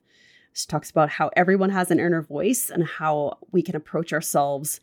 She 0.53 0.65
talks 0.65 0.89
about 0.89 1.09
how 1.09 1.29
everyone 1.35 1.69
has 1.71 1.91
an 1.91 1.99
inner 1.99 2.21
voice 2.21 2.69
and 2.69 2.85
how 2.85 3.39
we 3.51 3.61
can 3.61 3.75
approach 3.75 4.13
ourselves 4.13 4.79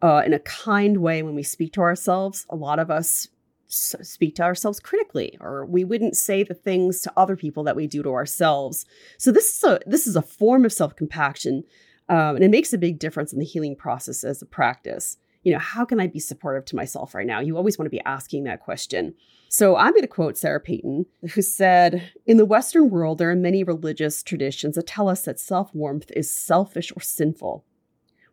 uh, 0.00 0.22
in 0.24 0.32
a 0.32 0.38
kind 0.38 0.98
way 0.98 1.22
when 1.22 1.34
we 1.34 1.42
speak 1.42 1.72
to 1.72 1.80
ourselves. 1.80 2.46
A 2.48 2.56
lot 2.56 2.78
of 2.78 2.90
us 2.90 3.28
speak 3.68 4.34
to 4.34 4.42
ourselves 4.42 4.80
critically 4.80 5.36
or 5.40 5.66
we 5.66 5.84
wouldn't 5.84 6.16
say 6.16 6.42
the 6.42 6.54
things 6.54 7.00
to 7.02 7.12
other 7.16 7.36
people 7.36 7.62
that 7.64 7.76
we 7.76 7.86
do 7.86 8.02
to 8.02 8.10
ourselves. 8.10 8.86
So 9.18 9.30
this 9.30 9.56
is 9.56 9.64
a 9.64 9.80
this 9.86 10.06
is 10.06 10.16
a 10.16 10.22
form 10.22 10.64
of 10.64 10.72
self-compassion 10.72 11.64
um, 12.08 12.36
and 12.36 12.44
it 12.44 12.50
makes 12.50 12.72
a 12.72 12.78
big 12.78 12.98
difference 12.98 13.32
in 13.32 13.38
the 13.38 13.44
healing 13.44 13.76
process 13.76 14.24
as 14.24 14.40
a 14.40 14.46
practice. 14.46 15.18
You 15.42 15.52
know 15.52 15.58
how 15.58 15.84
can 15.84 16.00
i 16.00 16.06
be 16.06 16.18
supportive 16.18 16.64
to 16.66 16.76
myself 16.76 17.14
right 17.14 17.26
now? 17.26 17.40
You 17.40 17.56
always 17.56 17.78
want 17.78 17.86
to 17.86 17.96
be 17.96 18.04
asking 18.04 18.44
that 18.44 18.60
question. 18.60 19.14
So 19.50 19.76
i'm 19.76 19.92
going 19.92 20.02
to 20.02 20.08
quote 20.08 20.38
sarah 20.38 20.60
peyton 20.60 21.06
who 21.34 21.42
said 21.42 22.10
in 22.26 22.38
the 22.38 22.46
western 22.46 22.90
world 22.90 23.18
there 23.18 23.30
are 23.30 23.36
many 23.36 23.62
religious 23.62 24.22
traditions 24.22 24.76
that 24.76 24.86
tell 24.86 25.08
us 25.08 25.22
that 25.22 25.40
self-warmth 25.40 26.10
is 26.16 26.32
selfish 26.32 26.90
or 26.96 27.00
sinful. 27.00 27.64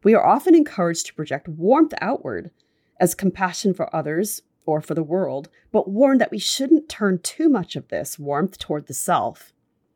We 0.04 0.14
are 0.14 0.26
often 0.26 0.56
encouraged 0.56 1.08
to 1.08 1.14
project 1.14 1.50
warmth 1.50 1.94
outward 2.00 2.52
as 3.00 3.16
compassion 3.16 3.74
for 3.74 3.94
others 3.94 4.42
or 4.66 4.82
for 4.82 4.94
the 4.94 5.04
world, 5.04 5.50
but 5.72 5.90
warned 5.90 6.22
that 6.22 6.32
we 6.32 6.40
shouldn't 6.40 6.90
turn 6.90 7.20
too 7.20 7.50
much 7.50 7.76
of 7.76 7.88
this 7.88 8.20
warmth 8.20 8.58
toward 8.58 8.88
the 8.88 8.94
self. 8.94 9.54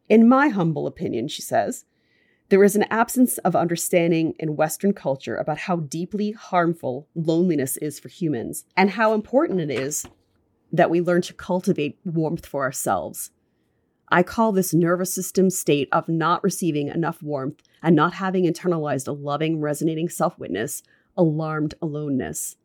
In 0.07 0.27
my 0.27 0.49
humble 0.49 0.87
opinion, 0.87 1.27
she 1.27 1.41
says, 1.41 1.85
there 2.49 2.63
is 2.63 2.75
an 2.75 2.85
absence 2.89 3.37
of 3.39 3.55
understanding 3.55 4.33
in 4.39 4.55
Western 4.55 4.91
culture 4.91 5.35
about 5.35 5.59
how 5.59 5.75
deeply 5.77 6.31
harmful 6.31 7.07
loneliness 7.13 7.77
is 7.77 7.99
for 7.99 8.09
humans 8.09 8.65
and 8.75 8.91
how 8.91 9.13
important 9.13 9.61
it 9.61 9.69
is 9.69 10.05
that 10.71 10.89
we 10.89 10.99
learn 10.99 11.21
to 11.23 11.33
cultivate 11.33 11.99
warmth 12.03 12.47
for 12.47 12.63
ourselves. 12.63 13.29
I 14.11 14.23
call 14.23 14.51
this 14.51 14.73
nervous 14.73 15.13
system 15.13 15.51
state 15.51 15.87
of 15.91 16.09
not 16.09 16.43
receiving 16.43 16.87
enough 16.87 17.21
warmth 17.21 17.61
and 17.83 17.95
not 17.95 18.13
having 18.15 18.45
internalized 18.45 19.07
a 19.07 19.11
loving, 19.11 19.61
resonating 19.61 20.09
self 20.09 20.39
witness 20.39 20.81
alarmed 21.15 21.75
aloneness. 21.81 22.55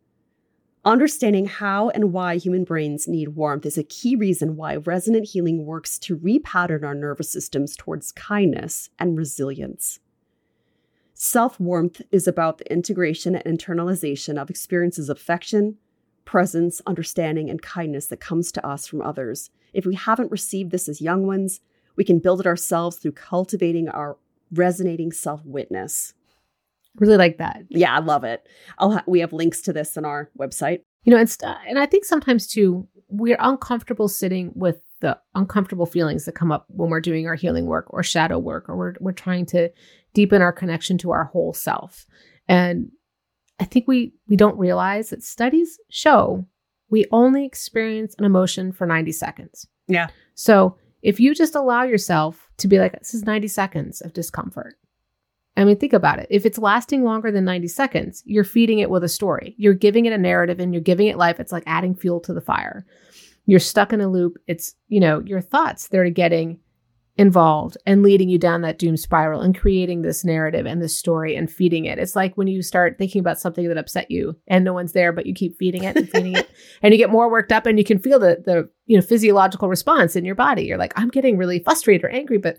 Understanding 0.86 1.46
how 1.46 1.88
and 1.88 2.12
why 2.12 2.36
human 2.36 2.62
brains 2.62 3.08
need 3.08 3.28
warmth 3.28 3.64
is 3.64 3.78
a 3.78 3.82
key 3.82 4.16
reason 4.16 4.54
why 4.54 4.76
resonant 4.76 5.28
healing 5.28 5.64
works 5.64 5.98
to 6.00 6.18
repattern 6.18 6.84
our 6.84 6.94
nervous 6.94 7.30
systems 7.30 7.74
towards 7.74 8.12
kindness 8.12 8.90
and 8.98 9.16
resilience. 9.16 10.00
Self 11.14 11.58
warmth 11.58 12.02
is 12.12 12.28
about 12.28 12.58
the 12.58 12.70
integration 12.70 13.34
and 13.34 13.58
internalization 13.58 14.36
of 14.36 14.50
experiences 14.50 15.08
of 15.08 15.16
affection, 15.16 15.78
presence, 16.26 16.82
understanding, 16.86 17.48
and 17.48 17.62
kindness 17.62 18.08
that 18.08 18.20
comes 18.20 18.52
to 18.52 18.66
us 18.66 18.86
from 18.86 19.00
others. 19.00 19.50
If 19.72 19.86
we 19.86 19.94
haven't 19.94 20.32
received 20.32 20.70
this 20.70 20.86
as 20.86 21.00
young 21.00 21.26
ones, 21.26 21.60
we 21.96 22.04
can 22.04 22.18
build 22.18 22.40
it 22.40 22.46
ourselves 22.46 22.98
through 22.98 23.12
cultivating 23.12 23.88
our 23.88 24.18
resonating 24.52 25.12
self 25.12 25.42
witness. 25.46 26.12
Really 26.96 27.16
like 27.16 27.38
that. 27.38 27.62
Yeah, 27.70 27.94
I 27.94 28.00
love 28.00 28.24
it. 28.24 28.46
I'll 28.78 28.92
ha- 28.92 29.04
we 29.06 29.20
have 29.20 29.32
links 29.32 29.60
to 29.62 29.72
this 29.72 29.96
on 29.96 30.04
our 30.04 30.30
website. 30.38 30.80
You 31.04 31.12
know, 31.12 31.18
and 31.18 31.36
uh, 31.42 31.56
and 31.68 31.78
I 31.78 31.86
think 31.86 32.04
sometimes 32.04 32.46
too 32.46 32.88
we're 33.08 33.36
uncomfortable 33.40 34.08
sitting 34.08 34.52
with 34.54 34.80
the 35.00 35.18
uncomfortable 35.34 35.86
feelings 35.86 36.24
that 36.24 36.32
come 36.32 36.50
up 36.50 36.66
when 36.68 36.88
we're 36.90 37.00
doing 37.00 37.26
our 37.26 37.34
healing 37.34 37.66
work 37.66 37.86
or 37.90 38.02
shadow 38.02 38.38
work 38.38 38.68
or 38.68 38.76
we're 38.76 38.94
we're 39.00 39.12
trying 39.12 39.46
to 39.46 39.70
deepen 40.14 40.40
our 40.40 40.52
connection 40.52 40.96
to 40.98 41.10
our 41.10 41.24
whole 41.24 41.52
self. 41.52 42.06
And 42.48 42.90
I 43.60 43.64
think 43.64 43.86
we 43.86 44.14
we 44.28 44.36
don't 44.36 44.58
realize 44.58 45.10
that 45.10 45.22
studies 45.22 45.78
show 45.90 46.46
we 46.90 47.06
only 47.10 47.44
experience 47.44 48.14
an 48.18 48.24
emotion 48.24 48.72
for 48.72 48.86
90 48.86 49.10
seconds. 49.12 49.66
Yeah. 49.88 50.08
So, 50.34 50.76
if 51.02 51.20
you 51.20 51.34
just 51.34 51.54
allow 51.54 51.82
yourself 51.82 52.48
to 52.58 52.68
be 52.68 52.78
like 52.78 52.92
this 52.98 53.12
is 53.12 53.24
90 53.24 53.48
seconds 53.48 54.00
of 54.00 54.12
discomfort 54.12 54.76
I 55.56 55.64
mean, 55.64 55.76
think 55.76 55.92
about 55.92 56.18
it. 56.18 56.26
If 56.30 56.44
it's 56.44 56.58
lasting 56.58 57.04
longer 57.04 57.30
than 57.30 57.44
90 57.44 57.68
seconds, 57.68 58.22
you're 58.26 58.44
feeding 58.44 58.80
it 58.80 58.90
with 58.90 59.04
a 59.04 59.08
story. 59.08 59.54
You're 59.56 59.74
giving 59.74 60.06
it 60.06 60.12
a 60.12 60.18
narrative 60.18 60.58
and 60.58 60.74
you're 60.74 60.82
giving 60.82 61.06
it 61.06 61.16
life. 61.16 61.38
It's 61.38 61.52
like 61.52 61.62
adding 61.66 61.94
fuel 61.94 62.20
to 62.20 62.34
the 62.34 62.40
fire. 62.40 62.84
You're 63.46 63.60
stuck 63.60 63.92
in 63.92 64.00
a 64.00 64.08
loop. 64.08 64.36
It's, 64.48 64.74
you 64.88 65.00
know, 65.00 65.22
your 65.24 65.40
thoughts 65.40 65.88
they're 65.88 66.10
getting 66.10 66.58
involved 67.16 67.76
and 67.86 68.02
leading 68.02 68.28
you 68.28 68.38
down 68.38 68.62
that 68.62 68.78
doom 68.78 68.96
spiral 68.96 69.40
and 69.40 69.56
creating 69.56 70.02
this 70.02 70.24
narrative 70.24 70.66
and 70.66 70.82
this 70.82 70.98
story 70.98 71.36
and 71.36 71.48
feeding 71.50 71.84
it. 71.84 71.98
It's 71.98 72.16
like 72.16 72.34
when 72.36 72.48
you 72.48 72.60
start 72.60 72.98
thinking 72.98 73.20
about 73.20 73.38
something 73.38 73.68
that 73.68 73.78
upset 73.78 74.10
you 74.10 74.36
and 74.48 74.64
no 74.64 74.72
one's 74.72 74.92
there, 74.92 75.12
but 75.12 75.24
you 75.24 75.32
keep 75.32 75.56
feeding 75.56 75.84
it 75.84 75.96
and 75.96 76.10
feeding 76.10 76.34
it 76.34 76.50
and 76.82 76.92
you 76.92 76.98
get 76.98 77.10
more 77.10 77.30
worked 77.30 77.52
up 77.52 77.66
and 77.66 77.78
you 77.78 77.84
can 77.84 78.00
feel 78.00 78.18
the, 78.18 78.42
the, 78.44 78.68
you 78.86 78.96
know, 78.96 79.02
physiological 79.02 79.68
response 79.68 80.16
in 80.16 80.24
your 80.24 80.34
body. 80.34 80.64
You're 80.64 80.78
like, 80.78 80.92
I'm 80.96 81.08
getting 81.08 81.36
really 81.36 81.60
frustrated 81.60 82.04
or 82.04 82.10
angry, 82.10 82.38
but 82.38 82.58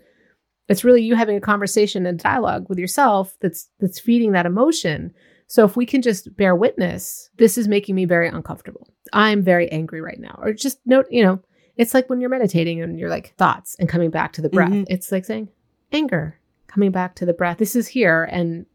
it's 0.68 0.84
really 0.84 1.02
you 1.02 1.14
having 1.14 1.36
a 1.36 1.40
conversation 1.40 2.06
and 2.06 2.18
dialogue 2.18 2.68
with 2.68 2.78
yourself 2.78 3.36
that's 3.40 3.68
that's 3.80 4.00
feeding 4.00 4.32
that 4.32 4.46
emotion. 4.46 5.14
So 5.48 5.64
if 5.64 5.76
we 5.76 5.86
can 5.86 6.02
just 6.02 6.36
bear 6.36 6.56
witness, 6.56 7.30
this 7.36 7.56
is 7.56 7.68
making 7.68 7.94
me 7.94 8.04
very 8.04 8.28
uncomfortable. 8.28 8.88
I'm 9.12 9.42
very 9.42 9.70
angry 9.70 10.00
right 10.00 10.18
now. 10.18 10.38
Or 10.42 10.52
just 10.52 10.80
note, 10.86 11.06
you 11.08 11.22
know, 11.22 11.40
it's 11.76 11.94
like 11.94 12.10
when 12.10 12.20
you're 12.20 12.30
meditating 12.30 12.82
and 12.82 12.98
you're 12.98 13.10
like 13.10 13.34
thoughts 13.36 13.76
and 13.78 13.88
coming 13.88 14.10
back 14.10 14.32
to 14.34 14.42
the 14.42 14.48
breath. 14.48 14.70
Mm-hmm. 14.70 14.92
It's 14.92 15.12
like 15.12 15.24
saying 15.24 15.48
anger, 15.92 16.40
coming 16.66 16.90
back 16.90 17.14
to 17.16 17.26
the 17.26 17.32
breath. 17.32 17.58
This 17.58 17.76
is 17.76 17.86
here 17.86 18.24
and 18.24 18.66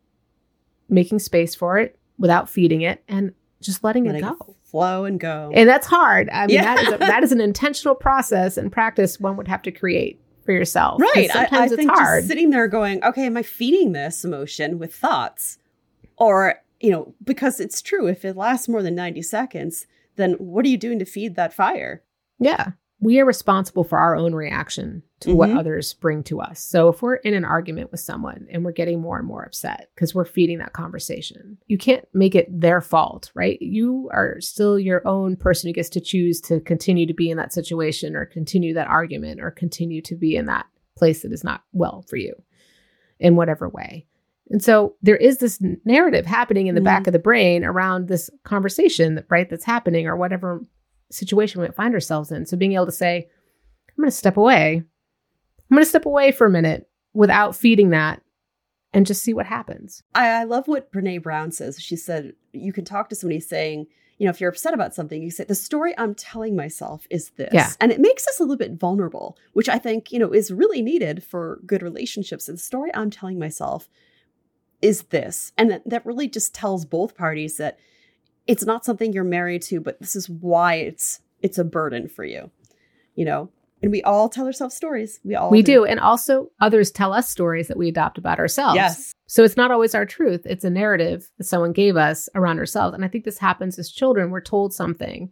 making 0.87 1.19
space 1.19 1.55
for 1.55 1.77
it 1.77 1.97
without 2.17 2.49
feeding 2.49 2.81
it 2.81 3.03
and 3.07 3.33
just 3.59 3.83
letting, 3.83 4.05
letting 4.05 4.23
it 4.23 4.29
go. 4.29 4.37
It 4.49 4.55
flow 4.63 5.03
and 5.03 5.19
go. 5.19 5.51
And 5.53 5.67
that's 5.67 5.87
hard. 5.87 6.29
I 6.29 6.47
mean, 6.47 6.55
yeah. 6.55 6.75
that 6.75 6.83
is 6.83 6.93
a, 6.93 6.97
that 6.99 7.23
is 7.23 7.31
an 7.33 7.41
intentional 7.41 7.95
process 7.95 8.55
and 8.55 8.71
practice 8.71 9.19
one 9.19 9.35
would 9.35 9.47
have 9.47 9.61
to 9.63 9.71
create 9.71 10.21
for 10.45 10.51
yourself. 10.51 11.01
Right. 11.01 11.29
Sometimes 11.29 11.71
I, 11.71 11.73
I 11.73 11.77
think 11.77 11.91
hard. 11.91 12.21
just 12.21 12.29
sitting 12.29 12.49
there 12.49 12.67
going, 12.67 13.03
okay, 13.03 13.25
am 13.25 13.37
I 13.37 13.43
feeding 13.43 13.91
this 13.91 14.23
emotion 14.23 14.79
with 14.79 14.93
thoughts? 14.93 15.57
Or, 16.17 16.55
you 16.79 16.91
know, 16.91 17.13
because 17.23 17.59
it's 17.59 17.81
true, 17.81 18.07
if 18.07 18.25
it 18.25 18.35
lasts 18.35 18.67
more 18.67 18.83
than 18.83 18.95
90 18.95 19.21
seconds, 19.21 19.87
then 20.15 20.33
what 20.33 20.65
are 20.65 20.69
you 20.69 20.77
doing 20.77 20.99
to 20.99 21.05
feed 21.05 21.35
that 21.35 21.53
fire? 21.53 22.03
Yeah 22.39 22.71
we 23.01 23.19
are 23.19 23.25
responsible 23.25 23.83
for 23.83 23.97
our 23.97 24.15
own 24.15 24.33
reaction 24.35 25.01
to 25.21 25.29
mm-hmm. 25.29 25.37
what 25.37 25.49
others 25.49 25.93
bring 25.95 26.23
to 26.23 26.39
us. 26.39 26.59
So 26.59 26.87
if 26.87 27.01
we're 27.01 27.15
in 27.15 27.33
an 27.33 27.43
argument 27.43 27.91
with 27.91 27.99
someone 27.99 28.45
and 28.51 28.63
we're 28.63 28.71
getting 28.71 29.01
more 29.01 29.17
and 29.17 29.27
more 29.27 29.43
upset 29.43 29.89
because 29.95 30.13
we're 30.13 30.23
feeding 30.23 30.59
that 30.59 30.73
conversation, 30.73 31.57
you 31.65 31.79
can't 31.79 32.07
make 32.13 32.35
it 32.35 32.47
their 32.49 32.79
fault, 32.79 33.31
right? 33.33 33.59
You 33.59 34.09
are 34.13 34.39
still 34.39 34.79
your 34.79 35.05
own 35.07 35.35
person 35.35 35.67
who 35.67 35.73
gets 35.73 35.89
to 35.89 35.99
choose 35.99 36.39
to 36.41 36.59
continue 36.61 37.07
to 37.07 37.13
be 37.13 37.31
in 37.31 37.37
that 37.37 37.53
situation 37.53 38.15
or 38.15 38.25
continue 38.25 38.75
that 38.75 38.87
argument 38.87 39.41
or 39.41 39.49
continue 39.49 40.01
to 40.03 40.15
be 40.15 40.35
in 40.35 40.45
that 40.45 40.67
place 40.95 41.23
that 41.23 41.33
is 41.33 41.43
not 41.43 41.63
well 41.73 42.05
for 42.07 42.17
you 42.17 42.35
in 43.19 43.35
whatever 43.35 43.67
way. 43.67 44.05
And 44.51 44.63
so 44.63 44.95
there 45.01 45.17
is 45.17 45.39
this 45.39 45.59
narrative 45.85 46.27
happening 46.27 46.67
in 46.67 46.75
the 46.75 46.81
mm-hmm. 46.81 46.85
back 46.85 47.07
of 47.07 47.13
the 47.13 47.19
brain 47.19 47.63
around 47.63 48.07
this 48.07 48.29
conversation, 48.43 49.23
right, 49.29 49.49
that's 49.49 49.65
happening 49.65 50.05
or 50.05 50.15
whatever 50.15 50.61
situation 51.11 51.61
we 51.61 51.67
might 51.67 51.75
find 51.75 51.93
ourselves 51.93 52.31
in. 52.31 52.45
So 52.45 52.57
being 52.57 52.73
able 52.73 52.85
to 52.85 52.91
say, 52.91 53.27
I'm 53.89 54.01
going 54.01 54.09
to 54.09 54.15
step 54.15 54.37
away. 54.37 54.83
I'm 55.69 55.75
going 55.75 55.83
to 55.83 55.89
step 55.89 56.05
away 56.05 56.31
for 56.31 56.47
a 56.47 56.51
minute 56.51 56.89
without 57.13 57.55
feeding 57.55 57.89
that 57.91 58.21
and 58.93 59.05
just 59.05 59.23
see 59.23 59.33
what 59.33 59.45
happens. 59.45 60.03
I, 60.13 60.27
I 60.27 60.43
love 60.43 60.67
what 60.67 60.91
Brene 60.91 61.23
Brown 61.23 61.51
says. 61.51 61.79
She 61.79 61.95
said, 61.95 62.33
you 62.51 62.73
can 62.73 62.85
talk 62.85 63.09
to 63.09 63.15
somebody 63.15 63.39
saying, 63.39 63.87
you 64.17 64.25
know, 64.25 64.29
if 64.29 64.39
you're 64.39 64.49
upset 64.49 64.73
about 64.73 64.93
something, 64.93 65.23
you 65.23 65.31
say, 65.31 65.45
the 65.45 65.55
story 65.55 65.95
I'm 65.97 66.13
telling 66.13 66.55
myself 66.55 67.07
is 67.09 67.31
this. 67.37 67.49
Yeah. 67.53 67.71
And 67.79 67.91
it 67.91 67.99
makes 67.99 68.27
us 68.27 68.39
a 68.39 68.43
little 68.43 68.57
bit 68.57 68.79
vulnerable, 68.79 69.37
which 69.53 69.67
I 69.67 69.79
think, 69.79 70.11
you 70.11 70.19
know, 70.19 70.31
is 70.31 70.51
really 70.51 70.81
needed 70.81 71.23
for 71.23 71.59
good 71.65 71.81
relationships. 71.81 72.47
And 72.47 72.57
the 72.57 72.61
story 72.61 72.91
I'm 72.93 73.09
telling 73.09 73.39
myself 73.39 73.89
is 74.81 75.03
this. 75.03 75.53
And 75.57 75.71
that, 75.71 75.89
that 75.89 76.05
really 76.05 76.27
just 76.27 76.53
tells 76.53 76.85
both 76.85 77.15
parties 77.15 77.57
that 77.57 77.79
it's 78.47 78.65
not 78.65 78.85
something 78.85 79.13
you're 79.13 79.23
married 79.23 79.61
to, 79.63 79.79
but 79.79 79.99
this 79.99 80.15
is 80.15 80.29
why 80.29 80.75
it's 80.75 81.19
it's 81.41 81.57
a 81.57 81.63
burden 81.63 82.07
for 82.07 82.23
you. 82.23 82.51
You 83.15 83.25
know, 83.25 83.49
and 83.81 83.91
we 83.91 84.03
all 84.03 84.29
tell 84.29 84.45
ourselves 84.45 84.75
stories. 84.75 85.19
We 85.23 85.35
all 85.35 85.49
we 85.49 85.61
do. 85.61 85.73
do. 85.73 85.85
And 85.85 85.99
also 85.99 86.51
others 86.59 86.91
tell 86.91 87.13
us 87.13 87.29
stories 87.29 87.67
that 87.67 87.77
we 87.77 87.89
adopt 87.89 88.17
about 88.17 88.39
ourselves. 88.39 88.75
Yes. 88.75 89.13
So 89.27 89.43
it's 89.43 89.57
not 89.57 89.71
always 89.71 89.95
our 89.95 90.05
truth. 90.05 90.41
It's 90.45 90.63
a 90.63 90.69
narrative 90.69 91.29
that 91.37 91.45
someone 91.45 91.73
gave 91.73 91.97
us 91.97 92.29
around 92.35 92.59
ourselves. 92.59 92.93
And 92.93 93.03
I 93.03 93.07
think 93.07 93.23
this 93.23 93.37
happens 93.37 93.79
as 93.79 93.89
children. 93.89 94.29
We're 94.29 94.41
told 94.41 94.73
something 94.73 95.31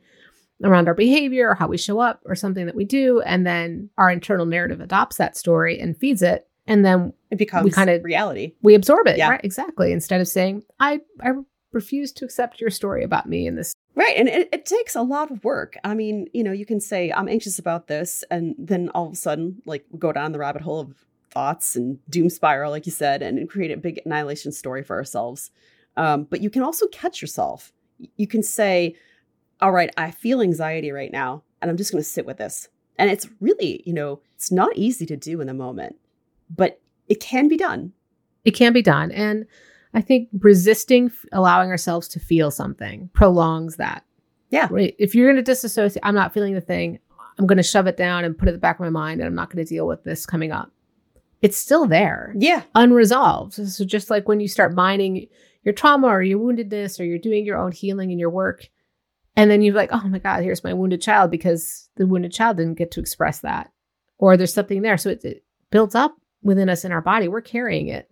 around 0.64 0.88
our 0.88 0.94
behavior 0.94 1.50
or 1.50 1.56
how 1.56 1.68
we 1.68 1.78
show 1.78 2.00
up 2.00 2.22
or 2.26 2.36
something 2.36 2.66
that 2.66 2.76
we 2.76 2.86
do. 2.86 3.22
And 3.22 3.46
then 3.46 3.90
our 3.98 4.10
internal 4.10 4.46
narrative 4.46 4.82
adopts 4.82 5.18
that 5.18 5.38
story 5.38 5.80
and 5.80 5.98
feeds 5.98 6.22
it. 6.22 6.48
And 6.66 6.86
then 6.86 7.14
it 7.32 7.38
becomes 7.38 7.66
we 7.66 7.72
kind 7.72 7.90
of 7.90 8.04
reality. 8.04 8.54
We 8.62 8.76
absorb 8.76 9.08
it. 9.08 9.18
Yeah. 9.18 9.30
Right. 9.30 9.42
Exactly. 9.44 9.92
Instead 9.92 10.22
of 10.22 10.28
saying, 10.28 10.64
I, 10.80 11.02
I 11.22 11.32
refuse 11.72 12.12
to 12.14 12.26
accept 12.26 12.60
your 12.60 12.70
story 12.70 13.04
about 13.04 13.28
me 13.28 13.48
in 13.48 13.56
this 13.56 13.74
Right. 13.96 14.16
And 14.16 14.30
it, 14.30 14.48
it, 14.54 14.66
takes 14.66 14.96
a 14.96 15.02
lot 15.02 15.30
of 15.30 15.44
work. 15.44 15.76
I 15.84 15.94
mean, 15.94 16.28
you 16.34 16.42
know, 16.42 16.54
you 16.54 16.66
can 16.66 16.80
say, 16.80 17.12
I'm 17.12 17.28
anxious 17.28 17.60
about 17.60 17.88
this. 17.88 18.24
And 18.32 18.56
then 18.58 18.90
all 18.96 19.08
of 19.08 19.12
a 19.14 19.16
sudden, 19.18 19.62
like, 19.66 19.84
go 19.98 20.14
down 20.14 20.32
the 20.32 20.40
rabbit 20.40 20.62
hole 20.62 20.80
of 20.80 21.06
thoughts 21.32 21.76
and 21.76 22.00
doom 22.10 22.30
spiral, 22.30 22.72
like 22.72 22.86
you 22.86 22.94
said, 22.94 23.22
and 23.22 23.50
create 23.50 23.72
a 23.72 23.78
big 23.78 24.00
annihilation 24.06 24.54
story 24.54 24.84
for 24.84 24.96
ourselves. 24.96 25.52
Um, 25.98 26.24
but 26.24 26.42
you 26.42 26.50
can 26.50 26.64
also 26.64 26.88
catch 26.88 27.22
yourself. 27.22 27.74
You 28.16 28.26
can 28.26 28.42
say, 28.42 28.96
All 29.60 29.74
right, 29.74 29.90
I 29.98 30.12
feel 30.12 30.42
anxiety 30.42 30.92
right 30.92 31.12
now, 31.12 31.44
and 31.62 31.70
I'm 31.70 31.76
just 31.76 31.92
going 31.92 32.02
to 32.02 32.10
sit 32.10 32.26
with 32.26 32.38
this. 32.38 32.70
And 32.98 33.12
it's 33.12 33.28
really, 33.42 33.84
you 33.86 33.94
know, 33.94 34.22
it's 34.36 34.52
not 34.52 34.76
easy 34.78 35.06
to 35.08 35.18
do 35.18 35.42
in 35.42 35.48
the 35.48 35.54
moment, 35.54 35.98
but 36.56 36.80
it 37.10 37.20
can 37.20 37.50
be 37.50 37.58
done. 37.58 37.92
It 38.46 38.52
can 38.52 38.72
be 38.72 38.82
done. 38.82 39.12
And 39.12 39.46
I 39.94 40.02
think 40.02 40.30
resisting 40.40 41.12
allowing 41.32 41.70
ourselves 41.70 42.08
to 42.10 42.20
feel 42.20 42.52
something 42.52 43.10
prolongs 43.14 43.78
that. 43.78 44.04
Yeah. 44.50 44.68
Right. 44.72 44.96
If 45.00 45.16
you're 45.16 45.28
going 45.28 45.38
to 45.38 45.42
disassociate, 45.44 46.04
I'm 46.04 46.16
not 46.16 46.34
feeling 46.34 46.54
the 46.54 46.62
thing. 46.62 47.00
I'm 47.38 47.48
going 47.48 47.58
to 47.58 47.64
shove 47.64 47.88
it 47.88 47.98
down 47.98 48.26
and 48.26 48.38
put 48.38 48.48
it 48.48 48.52
at 48.52 48.54
the 48.54 48.60
back 48.60 48.78
of 48.78 48.82
my 48.82 48.90
mind, 48.90 49.22
and 49.22 49.28
I'm 49.28 49.36
not 49.36 49.50
going 49.50 49.64
to 49.64 49.70
deal 49.70 49.88
with 49.88 50.04
this 50.04 50.26
coming 50.26 50.52
up. 50.52 50.72
It's 51.42 51.58
still 51.58 51.86
there. 51.86 52.34
Yeah. 52.38 52.64
Unresolved. 52.76 53.54
So 53.54 53.86
just 53.86 54.10
like 54.10 54.28
when 54.28 54.40
you 54.40 54.48
start 54.48 54.76
mining 54.76 55.28
your 55.64 55.74
trauma 55.74 56.08
or 56.08 56.22
your 56.22 56.40
woundedness, 56.40 57.00
or 57.00 57.04
you're 57.04 57.18
doing 57.18 57.46
your 57.46 57.58
own 57.58 57.72
healing 57.72 58.12
in 58.12 58.20
your 58.20 58.30
work, 58.30 58.68
and 59.36 59.50
then 59.50 59.62
you're 59.62 59.76
like, 59.76 59.90
oh 59.94 60.08
my 60.10 60.20
God, 60.20 60.44
here's 60.44 60.64
my 60.64 60.74
wounded 60.74 61.02
child 61.02 61.32
because 61.32 61.90
the 61.96 62.06
wounded 62.06 62.34
child 62.34 62.58
didn't 62.58 62.78
get 62.78 62.92
to 62.92 63.00
express 63.00 63.40
that, 63.40 63.72
or 64.18 64.36
there's 64.36 64.54
something 64.54 64.82
there. 64.82 64.98
So 64.98 65.12
it, 65.12 65.24
it 65.24 65.44
builds 65.72 65.96
up 65.96 66.16
within 66.44 66.70
us 66.70 66.84
in 66.84 66.92
our 66.92 67.02
body. 67.02 67.28
We're 67.28 67.42
carrying 67.42 67.88
it. 67.88 68.12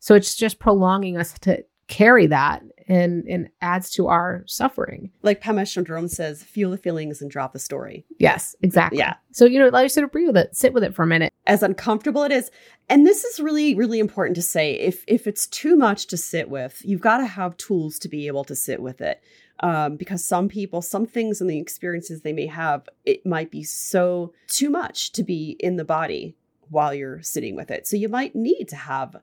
So 0.00 0.14
it's 0.14 0.36
just 0.36 0.58
prolonging 0.58 1.16
us 1.16 1.34
to 1.40 1.64
carry 1.88 2.26
that 2.26 2.62
and 2.86 3.26
and 3.28 3.48
adds 3.60 3.90
to 3.90 4.08
our 4.08 4.44
suffering. 4.46 5.10
Like 5.22 5.42
Pema 5.42 5.62
Chodron 5.62 6.08
says, 6.08 6.42
feel 6.42 6.70
the 6.70 6.78
feelings 6.78 7.20
and 7.20 7.30
drop 7.30 7.52
the 7.52 7.58
story. 7.58 8.06
Yes, 8.18 8.56
exactly. 8.62 8.98
Yeah. 8.98 9.14
So 9.32 9.44
you 9.44 9.58
know, 9.58 9.68
let 9.68 9.96
of 9.96 10.12
breathe 10.12 10.28
with 10.28 10.36
it, 10.36 10.56
sit 10.56 10.72
with 10.72 10.84
it 10.84 10.94
for 10.94 11.02
a 11.02 11.06
minute. 11.06 11.32
As 11.46 11.62
uncomfortable 11.62 12.22
it 12.24 12.32
is, 12.32 12.50
and 12.88 13.06
this 13.06 13.24
is 13.24 13.40
really 13.40 13.74
really 13.74 13.98
important 13.98 14.36
to 14.36 14.42
say. 14.42 14.74
If 14.74 15.04
if 15.06 15.26
it's 15.26 15.46
too 15.46 15.76
much 15.76 16.06
to 16.08 16.16
sit 16.16 16.48
with, 16.48 16.80
you've 16.84 17.00
got 17.00 17.18
to 17.18 17.26
have 17.26 17.56
tools 17.56 17.98
to 18.00 18.08
be 18.08 18.26
able 18.26 18.44
to 18.44 18.54
sit 18.54 18.80
with 18.80 19.00
it. 19.00 19.20
Um, 19.60 19.96
because 19.96 20.24
some 20.24 20.48
people, 20.48 20.82
some 20.82 21.04
things 21.04 21.40
and 21.40 21.50
the 21.50 21.58
experiences 21.58 22.20
they 22.20 22.32
may 22.32 22.46
have, 22.46 22.88
it 23.04 23.26
might 23.26 23.50
be 23.50 23.64
so 23.64 24.32
too 24.46 24.70
much 24.70 25.10
to 25.12 25.24
be 25.24 25.56
in 25.58 25.74
the 25.74 25.84
body 25.84 26.36
while 26.70 26.94
you're 26.94 27.22
sitting 27.22 27.56
with 27.56 27.68
it. 27.68 27.84
So 27.84 27.96
you 27.96 28.08
might 28.08 28.36
need 28.36 28.66
to 28.68 28.76
have 28.76 29.16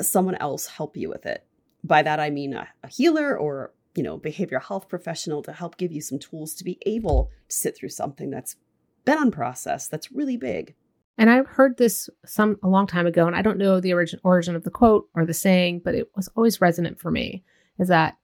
someone 0.00 0.36
else 0.36 0.66
help 0.66 0.96
you 0.96 1.08
with 1.08 1.26
it. 1.26 1.44
By 1.82 2.02
that 2.02 2.20
I 2.20 2.30
mean 2.30 2.54
a, 2.54 2.68
a 2.82 2.88
healer 2.88 3.36
or 3.36 3.72
you 3.94 4.02
know 4.02 4.18
behavioral 4.18 4.62
health 4.62 4.88
professional 4.88 5.42
to 5.42 5.52
help 5.52 5.76
give 5.76 5.92
you 5.92 6.00
some 6.00 6.18
tools 6.18 6.54
to 6.54 6.64
be 6.64 6.78
able 6.86 7.30
to 7.48 7.56
sit 7.56 7.76
through 7.76 7.90
something 7.90 8.30
that's 8.30 8.56
been 9.04 9.18
unprocessed 9.18 9.90
that's 9.90 10.12
really 10.12 10.36
big. 10.36 10.74
And 11.16 11.30
I've 11.30 11.46
heard 11.46 11.76
this 11.76 12.10
some 12.26 12.56
a 12.62 12.68
long 12.68 12.86
time 12.86 13.06
ago, 13.06 13.26
and 13.26 13.36
I 13.36 13.42
don't 13.42 13.58
know 13.58 13.80
the 13.80 13.92
origin 13.92 14.20
origin 14.24 14.56
of 14.56 14.64
the 14.64 14.70
quote 14.70 15.08
or 15.14 15.24
the 15.24 15.34
saying, 15.34 15.82
but 15.84 15.94
it 15.94 16.10
was 16.16 16.28
always 16.36 16.60
resonant 16.60 16.98
for 16.98 17.10
me. 17.10 17.44
Is 17.78 17.88
that 17.88 18.16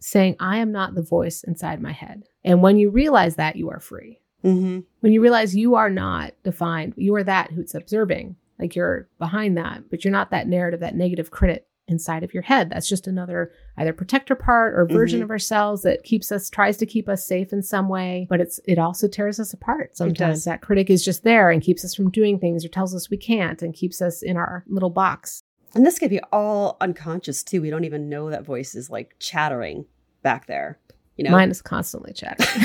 saying, 0.00 0.36
"I 0.38 0.58
am 0.58 0.70
not 0.70 0.94
the 0.94 1.02
voice 1.02 1.42
inside 1.42 1.80
my 1.80 1.92
head," 1.92 2.24
and 2.44 2.62
when 2.62 2.78
you 2.78 2.90
realize 2.90 3.36
that, 3.36 3.56
you 3.56 3.70
are 3.70 3.80
free. 3.80 4.20
Mm-hmm. 4.44 4.80
When 5.00 5.12
you 5.12 5.20
realize 5.20 5.56
you 5.56 5.74
are 5.74 5.90
not 5.90 6.34
defined, 6.44 6.94
you 6.96 7.14
are 7.14 7.24
that 7.24 7.50
who's 7.52 7.74
observing. 7.74 8.36
Like 8.58 8.74
you're 8.74 9.08
behind 9.18 9.56
that, 9.56 9.90
but 9.90 10.04
you're 10.04 10.12
not 10.12 10.30
that 10.30 10.48
narrative, 10.48 10.80
that 10.80 10.96
negative 10.96 11.30
critic 11.30 11.68
inside 11.88 12.22
of 12.22 12.32
your 12.34 12.42
head. 12.42 12.70
That's 12.70 12.88
just 12.88 13.06
another 13.06 13.50
either 13.76 13.92
protector 13.92 14.34
part 14.34 14.78
or 14.78 14.86
version 14.86 15.18
mm-hmm. 15.18 15.24
of 15.24 15.30
ourselves 15.30 15.82
that 15.82 16.04
keeps 16.04 16.30
us 16.30 16.50
tries 16.50 16.76
to 16.78 16.86
keep 16.86 17.08
us 17.08 17.26
safe 17.26 17.52
in 17.52 17.62
some 17.62 17.88
way, 17.88 18.26
but 18.28 18.40
it's 18.40 18.60
it 18.66 18.78
also 18.78 19.08
tears 19.08 19.40
us 19.40 19.52
apart. 19.52 19.96
Sometimes 19.96 20.44
that 20.44 20.60
critic 20.60 20.90
is 20.90 21.04
just 21.04 21.24
there 21.24 21.50
and 21.50 21.62
keeps 21.62 21.84
us 21.84 21.94
from 21.94 22.10
doing 22.10 22.38
things 22.38 22.64
or 22.64 22.68
tells 22.68 22.94
us 22.94 23.10
we 23.10 23.16
can't 23.16 23.62
and 23.62 23.74
keeps 23.74 24.00
us 24.00 24.22
in 24.22 24.36
our 24.36 24.64
little 24.68 24.90
box. 24.90 25.42
And 25.74 25.84
this 25.84 25.98
could 25.98 26.10
be 26.10 26.20
all 26.32 26.76
unconscious 26.80 27.42
too. 27.42 27.60
We 27.62 27.70
don't 27.70 27.84
even 27.84 28.08
know 28.08 28.30
that 28.30 28.44
voice 28.44 28.74
is 28.74 28.90
like 28.90 29.16
chattering 29.18 29.84
back 30.22 30.46
there. 30.46 30.78
You 31.16 31.24
know? 31.24 31.30
Mine 31.30 31.50
is 31.50 31.60
constantly 31.60 32.12
chattering. 32.12 32.48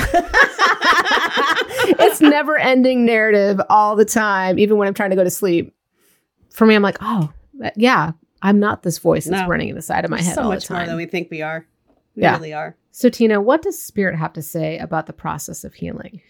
it's 1.98 2.20
never 2.20 2.56
ending 2.56 3.04
narrative 3.04 3.60
all 3.68 3.96
the 3.96 4.04
time, 4.04 4.60
even 4.60 4.76
when 4.76 4.86
I'm 4.86 4.94
trying 4.94 5.10
to 5.10 5.16
go 5.16 5.24
to 5.24 5.30
sleep 5.30 5.74
for 6.54 6.66
me, 6.66 6.76
I'm 6.76 6.82
like, 6.82 6.98
oh, 7.00 7.32
yeah, 7.74 8.12
I'm 8.40 8.60
not 8.60 8.84
this 8.84 8.98
voice 8.98 9.24
that's 9.24 9.42
no. 9.42 9.48
running 9.48 9.70
in 9.70 9.74
the 9.74 9.82
side 9.82 10.04
of 10.04 10.10
my 10.10 10.22
head. 10.22 10.36
So 10.36 10.44
much 10.44 10.70
more 10.70 10.86
than 10.86 10.96
we 10.96 11.06
think 11.06 11.28
we 11.28 11.42
are. 11.42 11.66
We 12.14 12.22
yeah. 12.22 12.36
really 12.36 12.52
are. 12.52 12.76
So, 12.92 13.08
Tina, 13.08 13.40
what 13.40 13.62
does 13.62 13.82
spirit 13.82 14.16
have 14.16 14.32
to 14.34 14.42
say 14.42 14.78
about 14.78 15.06
the 15.06 15.12
process 15.12 15.64
of 15.64 15.74
healing? 15.74 16.22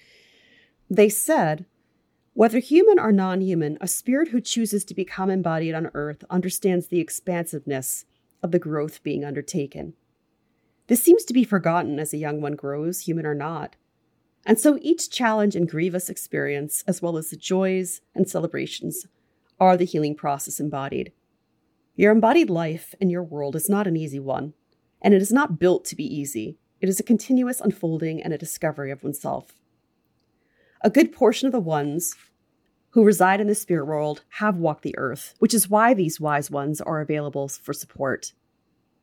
They 0.88 1.10
said, 1.10 1.66
whether 2.32 2.58
human 2.58 2.98
or 2.98 3.12
non 3.12 3.42
human, 3.42 3.76
a 3.82 3.86
spirit 3.86 4.28
who 4.28 4.40
chooses 4.40 4.82
to 4.86 4.94
become 4.94 5.28
embodied 5.28 5.74
on 5.74 5.90
earth 5.92 6.24
understands 6.30 6.86
the 6.86 7.00
expansiveness 7.00 8.06
of 8.42 8.50
the 8.50 8.58
growth 8.58 9.02
being 9.02 9.26
undertaken. 9.26 9.92
This 10.86 11.02
seems 11.02 11.24
to 11.24 11.34
be 11.34 11.44
forgotten 11.44 11.98
as 11.98 12.14
a 12.14 12.18
young 12.18 12.40
one 12.40 12.56
grows, 12.56 13.00
human 13.00 13.26
or 13.26 13.34
not. 13.34 13.76
And 14.46 14.58
so 14.58 14.78
each 14.80 15.10
challenge 15.10 15.54
and 15.54 15.68
grievous 15.68 16.08
experience, 16.08 16.82
as 16.86 17.02
well 17.02 17.18
as 17.18 17.28
the 17.28 17.36
joys 17.36 18.00
and 18.14 18.26
celebrations, 18.26 19.06
are 19.64 19.78
the 19.78 19.86
healing 19.86 20.14
process 20.14 20.60
embodied. 20.60 21.10
Your 21.96 22.12
embodied 22.12 22.50
life 22.50 22.94
in 23.00 23.08
your 23.08 23.22
world 23.22 23.56
is 23.56 23.68
not 23.68 23.86
an 23.86 23.96
easy 23.96 24.20
one, 24.20 24.52
and 25.00 25.14
it 25.14 25.22
is 25.22 25.32
not 25.32 25.58
built 25.58 25.86
to 25.86 25.96
be 25.96 26.04
easy. 26.04 26.58
It 26.82 26.88
is 26.88 27.00
a 27.00 27.04
continuous 27.04 27.60
unfolding 27.60 28.22
and 28.22 28.34
a 28.34 28.38
discovery 28.38 28.90
of 28.90 29.02
oneself. 29.02 29.54
A 30.82 30.90
good 30.90 31.12
portion 31.12 31.46
of 31.46 31.52
the 31.52 31.60
ones 31.60 32.14
who 32.90 33.04
reside 33.04 33.40
in 33.40 33.46
the 33.46 33.54
spirit 33.54 33.86
world 33.86 34.22
have 34.40 34.58
walked 34.58 34.82
the 34.82 34.98
earth, 34.98 35.34
which 35.38 35.54
is 35.54 35.70
why 35.70 35.94
these 35.94 36.20
wise 36.20 36.50
ones 36.50 36.82
are 36.82 37.00
available 37.00 37.48
for 37.48 37.72
support. 37.72 38.34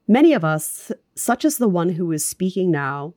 Many 0.07 0.33
of 0.33 0.45
us, 0.45 0.91
such 1.15 1.43
as 1.43 1.57
the 1.57 1.67
one 1.67 1.89
who 1.89 2.11
is 2.11 2.23
speaking 2.23 2.69
now, 2.69 3.15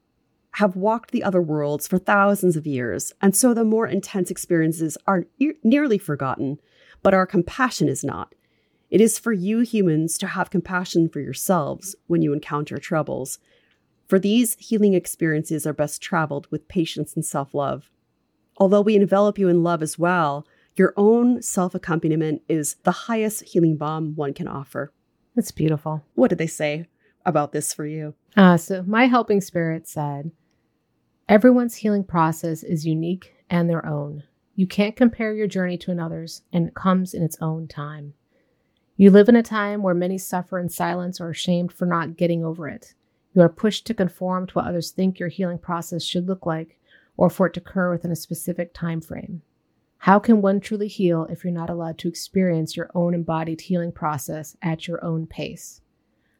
have 0.52 0.76
walked 0.76 1.10
the 1.10 1.24
other 1.24 1.42
worlds 1.42 1.86
for 1.86 1.98
thousands 1.98 2.56
of 2.56 2.66
years, 2.66 3.12
and 3.20 3.36
so 3.36 3.52
the 3.52 3.64
more 3.64 3.86
intense 3.86 4.30
experiences 4.30 4.96
are 5.06 5.26
e- 5.38 5.52
nearly 5.62 5.98
forgotten 5.98 6.58
but 7.04 7.14
our 7.14 7.26
compassion 7.26 7.86
is 7.86 8.02
not. 8.02 8.34
It 8.90 9.00
is 9.00 9.18
for 9.18 9.32
you 9.32 9.60
humans 9.60 10.18
to 10.18 10.26
have 10.26 10.50
compassion 10.50 11.08
for 11.08 11.20
yourselves 11.20 11.94
when 12.06 12.22
you 12.22 12.32
encounter 12.32 12.78
troubles. 12.78 13.38
For 14.08 14.18
these 14.18 14.56
healing 14.58 14.94
experiences 14.94 15.66
are 15.66 15.72
best 15.72 16.02
traveled 16.02 16.48
with 16.50 16.66
patience 16.66 17.14
and 17.14 17.24
self 17.24 17.54
love. 17.54 17.90
Although 18.56 18.80
we 18.80 18.96
envelop 18.96 19.38
you 19.38 19.48
in 19.48 19.62
love 19.62 19.82
as 19.82 19.98
well, 19.98 20.46
your 20.76 20.94
own 20.96 21.42
self 21.42 21.74
accompaniment 21.74 22.42
is 22.48 22.76
the 22.84 22.92
highest 22.92 23.44
healing 23.44 23.76
balm 23.76 24.14
one 24.16 24.32
can 24.32 24.48
offer. 24.48 24.92
That's 25.34 25.50
beautiful. 25.50 26.04
What 26.14 26.30
did 26.30 26.38
they 26.38 26.46
say 26.46 26.86
about 27.26 27.52
this 27.52 27.74
for 27.74 27.84
you? 27.84 28.14
Uh, 28.36 28.56
so, 28.56 28.82
my 28.86 29.06
helping 29.06 29.40
spirit 29.40 29.86
said, 29.86 30.30
Everyone's 31.28 31.76
healing 31.76 32.04
process 32.04 32.62
is 32.62 32.86
unique 32.86 33.34
and 33.50 33.68
their 33.68 33.84
own. 33.84 34.22
You 34.56 34.66
can't 34.66 34.94
compare 34.94 35.34
your 35.34 35.48
journey 35.48 35.76
to 35.78 35.90
another's, 35.90 36.42
and 36.52 36.68
it 36.68 36.74
comes 36.74 37.12
in 37.12 37.22
its 37.22 37.36
own 37.40 37.66
time. 37.66 38.14
You 38.96 39.10
live 39.10 39.28
in 39.28 39.34
a 39.34 39.42
time 39.42 39.82
where 39.82 39.94
many 39.94 40.18
suffer 40.18 40.60
in 40.60 40.68
silence 40.68 41.20
or 41.20 41.26
are 41.26 41.30
ashamed 41.30 41.72
for 41.72 41.86
not 41.86 42.16
getting 42.16 42.44
over 42.44 42.68
it. 42.68 42.94
You 43.34 43.42
are 43.42 43.48
pushed 43.48 43.84
to 43.86 43.94
conform 43.94 44.46
to 44.46 44.54
what 44.54 44.66
others 44.66 44.92
think 44.92 45.18
your 45.18 45.28
healing 45.28 45.58
process 45.58 46.04
should 46.04 46.28
look 46.28 46.46
like, 46.46 46.78
or 47.16 47.28
for 47.28 47.46
it 47.46 47.54
to 47.54 47.60
occur 47.60 47.90
within 47.90 48.12
a 48.12 48.16
specific 48.16 48.72
time 48.72 49.00
frame. 49.00 49.42
How 49.98 50.20
can 50.20 50.40
one 50.40 50.60
truly 50.60 50.86
heal 50.86 51.26
if 51.30 51.42
you're 51.42 51.52
not 51.52 51.70
allowed 51.70 51.98
to 51.98 52.08
experience 52.08 52.76
your 52.76 52.90
own 52.94 53.14
embodied 53.14 53.62
healing 53.62 53.90
process 53.90 54.56
at 54.62 54.86
your 54.86 55.04
own 55.04 55.26
pace? 55.26 55.80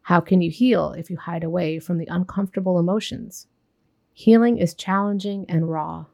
How 0.03 0.21
can 0.21 0.41
you 0.41 0.51
heal 0.51 0.93
if 0.93 1.11
you 1.11 1.17
hide 1.17 1.43
away 1.43 1.81
from 1.81 1.99
the 1.99 2.07
uncomfortable 2.07 2.79
emotions? 2.79 3.49
Healing 4.13 4.59
is 4.59 4.75
challenging 4.75 5.47
and 5.49 5.69
raw. 5.69 6.05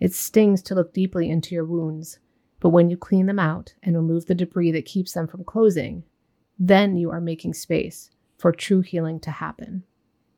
It 0.00 0.14
stings 0.14 0.62
to 0.62 0.74
look 0.74 0.92
deeply 0.92 1.28
into 1.28 1.54
your 1.54 1.64
wounds, 1.64 2.18
but 2.60 2.70
when 2.70 2.90
you 2.90 2.96
clean 2.96 3.26
them 3.26 3.38
out 3.38 3.74
and 3.82 3.96
remove 3.96 4.26
the 4.26 4.34
debris 4.34 4.72
that 4.72 4.84
keeps 4.84 5.12
them 5.12 5.26
from 5.26 5.44
closing, 5.44 6.04
then 6.58 6.96
you 6.96 7.10
are 7.10 7.20
making 7.20 7.54
space 7.54 8.10
for 8.36 8.52
true 8.52 8.80
healing 8.80 9.20
to 9.20 9.30
happen. 9.30 9.84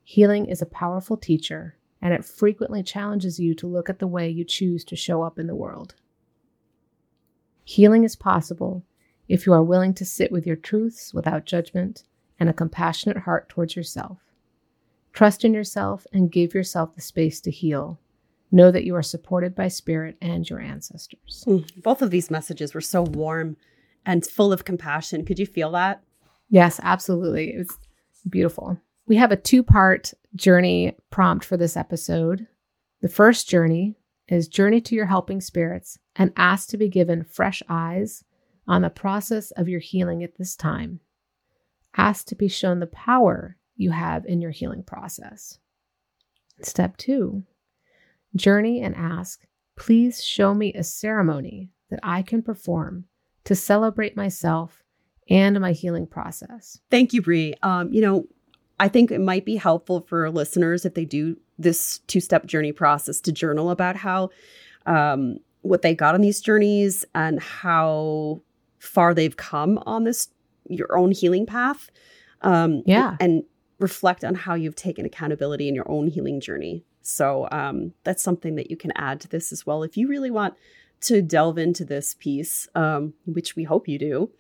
Healing 0.05 0.47
is 0.47 0.63
a 0.63 0.67
powerful 0.67 1.17
teacher, 1.17 1.77
and 2.03 2.13
it 2.15 2.25
frequently 2.25 2.83
challenges 2.83 3.39
you 3.39 3.55
to 3.55 3.67
look 3.67 3.89
at 3.91 3.99
the 3.99 4.07
way 4.07 4.29
you 4.29 4.45
choose 4.45 4.85
to 4.85 4.97
show 4.97 5.23
up 5.23 5.39
in 5.39 5.47
the 5.47 5.55
world. 5.55 5.95
Healing 7.65 8.05
is 8.05 8.17
possible 8.17 8.85
if 9.29 9.47
you 9.47 9.53
are 9.53 9.63
willing 9.63 9.95
to 9.95 10.05
sit 10.05 10.33
with 10.33 10.47
your 10.47 10.57
truths 10.57 11.15
without 11.15 11.47
judgment 11.47 12.05
and 12.39 12.49
a 12.49 12.55
compassionate 12.55 13.19
heart 13.19 13.49
towards 13.49 13.77
yourself. 13.77 14.19
Trust 15.13 15.45
in 15.45 15.55
yourself 15.55 16.07
and 16.13 16.33
give 16.33 16.55
yourself 16.55 16.95
the 16.95 17.01
space 17.01 17.41
to 17.43 17.51
heal. 17.51 18.01
Know 18.53 18.71
that 18.71 18.85
you 18.85 18.97
are 18.97 19.03
supported 19.03 19.55
by 19.55 19.69
spirit 19.69 20.17
and 20.21 20.49
your 20.49 20.61
ancestors. 20.61 21.45
Mm, 21.47 21.83
both 21.83 22.03
of 22.03 22.11
these 22.11 22.31
messages 22.31 22.75
were 22.75 22.81
so 22.81 23.03
warm 23.03 23.57
and 24.05 24.27
full 24.27 24.53
of 24.53 24.65
compassion. 24.65 25.25
Could 25.25 25.39
you 25.39 25.47
feel 25.47 25.71
that? 25.73 26.03
Yes, 26.49 26.81
absolutely. 26.83 27.55
It 27.55 27.59
was 27.59 27.79
beautiful. 28.29 28.79
We 29.07 29.17
have 29.17 29.33
a 29.33 29.37
two 29.37 29.63
part 29.63 30.13
journey 30.35 30.97
prompt 31.11 31.45
for 31.45 31.57
this 31.57 31.77
episode. 31.77 32.47
The 33.03 33.09
first 33.09 33.49
journey 33.49 33.97
is 34.29 34.49
Journey 34.49 34.81
to 34.83 34.95
Your 34.95 35.07
Helping 35.07 35.41
Spirits 35.41 35.99
and 36.17 36.33
ask 36.37 36.69
to 36.71 36.77
be 36.77 36.89
given 36.89 37.25
fresh 37.25 37.63
eyes 37.69 38.25
on 38.69 38.83
the 38.83 38.91
process 38.91 39.51
of 39.53 39.69
your 39.69 39.81
healing 39.81 40.23
at 40.23 40.39
this 40.39 40.55
time. 40.55 41.01
Ask 41.97 42.27
to 42.27 42.37
be 42.37 42.49
shown 42.49 42.79
the 42.79 42.87
power 42.87 43.57
you 43.77 43.91
have 43.91 44.25
in 44.27 44.41
your 44.41 44.53
healing 44.53 44.85
process. 44.85 45.59
Step 46.63 46.97
two, 46.97 47.43
journey 48.37 48.81
and 48.81 48.95
ask, 48.95 49.47
please 49.77 50.23
show 50.23 50.55
me 50.55 50.73
a 50.75 50.85
ceremony 50.85 51.71
that 51.91 52.01
I 52.03 52.23
can 52.23 52.43
perform 52.43 53.07
to 53.45 53.55
celebrate 53.55 54.17
myself 54.17 54.83
and 55.29 55.59
my 55.61 55.73
healing 55.73 56.07
process. 56.07 56.81
Thank 56.91 57.13
you, 57.13 57.23
Bree. 57.23 57.55
Um, 57.63 57.93
you 57.93 58.01
know, 58.01 58.27
I 58.79 58.89
think 58.89 59.11
it 59.11 59.21
might 59.21 59.45
be 59.45 59.57
helpful 59.57 60.01
for 60.09 60.31
listeners 60.31 60.85
if 60.85 60.95
they 60.95 61.05
do 61.05 61.37
this 61.59 61.99
two 62.07 62.21
step 62.21 62.47
journey 62.47 62.73
process 62.73 63.21
to 63.21 63.33
journal 63.33 63.71
about 63.71 63.97
how 63.97 64.31
um, 64.87 65.37
what 65.63 65.83
they 65.83 65.95
got 65.95 66.15
on 66.15 66.23
these 66.23 66.41
journeys 66.41 67.05
and 67.15 67.41
how 67.41 68.41
far 68.79 69.13
they've 69.13 69.37
come 69.37 69.79
on 69.85 70.05
this 70.05 70.29
your 70.69 70.97
own 70.97 71.13
healing 71.13 71.47
path. 71.47 71.91
Um, 72.43 72.83
yeah, 72.87 73.17
and 73.21 73.45
reflect 73.79 74.25
on 74.25 74.35
how 74.35 74.55
you've 74.55 74.77
taken 74.77 75.05
accountability 75.05 75.69
in 75.69 75.75
your 75.75 75.91
own 75.91 76.07
healing 76.07 76.41
journey. 76.41 76.85
So 77.03 77.49
um, 77.51 77.93
that's 78.05 78.23
something 78.23 78.57
that 78.57 78.71
you 78.71 78.77
can 78.77 78.93
add 78.97 79.21
to 79.23 79.29
this 79.29 79.53
as 79.53 79.67
well 79.67 79.83
if 79.83 79.97
you 79.97 80.09
really 80.09 80.31
want 80.31 80.55
to 81.03 81.23
delve 81.23 81.59
into 81.59 81.85
this 81.85 82.15
piece, 82.15 82.69
um, 82.75 83.15
which 83.25 83.57
we 83.57 83.65
hope 83.65 83.89
you 83.89 83.99
do. 83.99 84.31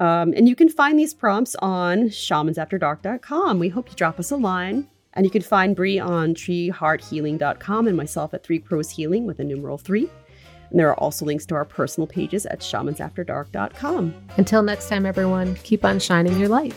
Um, 0.00 0.32
and 0.36 0.48
you 0.48 0.54
can 0.54 0.68
find 0.68 0.98
these 0.98 1.12
prompts 1.12 1.54
on 1.56 2.08
shamansafterdark.com. 2.08 3.58
We 3.58 3.68
hope 3.68 3.90
you 3.90 3.96
drop 3.96 4.18
us 4.18 4.30
a 4.30 4.36
line. 4.36 4.88
And 5.14 5.26
you 5.26 5.30
can 5.30 5.42
find 5.42 5.74
Bree 5.74 5.98
on 5.98 6.34
treehearthealing.com 6.34 7.88
and 7.88 7.96
myself 7.96 8.34
at 8.34 8.44
Three 8.44 8.60
Crows 8.60 8.90
Healing 8.90 9.26
with 9.26 9.40
a 9.40 9.44
numeral 9.44 9.76
three. 9.76 10.08
And 10.70 10.78
there 10.78 10.88
are 10.88 11.00
also 11.00 11.24
links 11.24 11.46
to 11.46 11.54
our 11.54 11.64
personal 11.64 12.06
pages 12.06 12.46
at 12.46 12.60
shamansafterdark.com. 12.60 14.14
Until 14.36 14.62
next 14.62 14.88
time, 14.88 15.06
everyone, 15.06 15.56
keep 15.56 15.84
on 15.84 15.98
shining 15.98 16.38
your 16.38 16.48
light. 16.48 16.74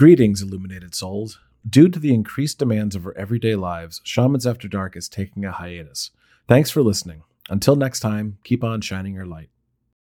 Greetings, 0.00 0.40
illuminated 0.40 0.94
souls. 0.94 1.40
Due 1.68 1.90
to 1.90 1.98
the 1.98 2.14
increased 2.14 2.58
demands 2.58 2.96
of 2.96 3.04
our 3.04 3.14
everyday 3.18 3.54
lives, 3.54 4.00
Shamans 4.02 4.46
After 4.46 4.66
Dark 4.66 4.96
is 4.96 5.10
taking 5.10 5.44
a 5.44 5.52
hiatus. 5.52 6.10
Thanks 6.48 6.70
for 6.70 6.82
listening. 6.82 7.22
Until 7.50 7.76
next 7.76 8.00
time, 8.00 8.38
keep 8.42 8.64
on 8.64 8.80
shining 8.80 9.12
your 9.12 9.26
light. 9.26 9.50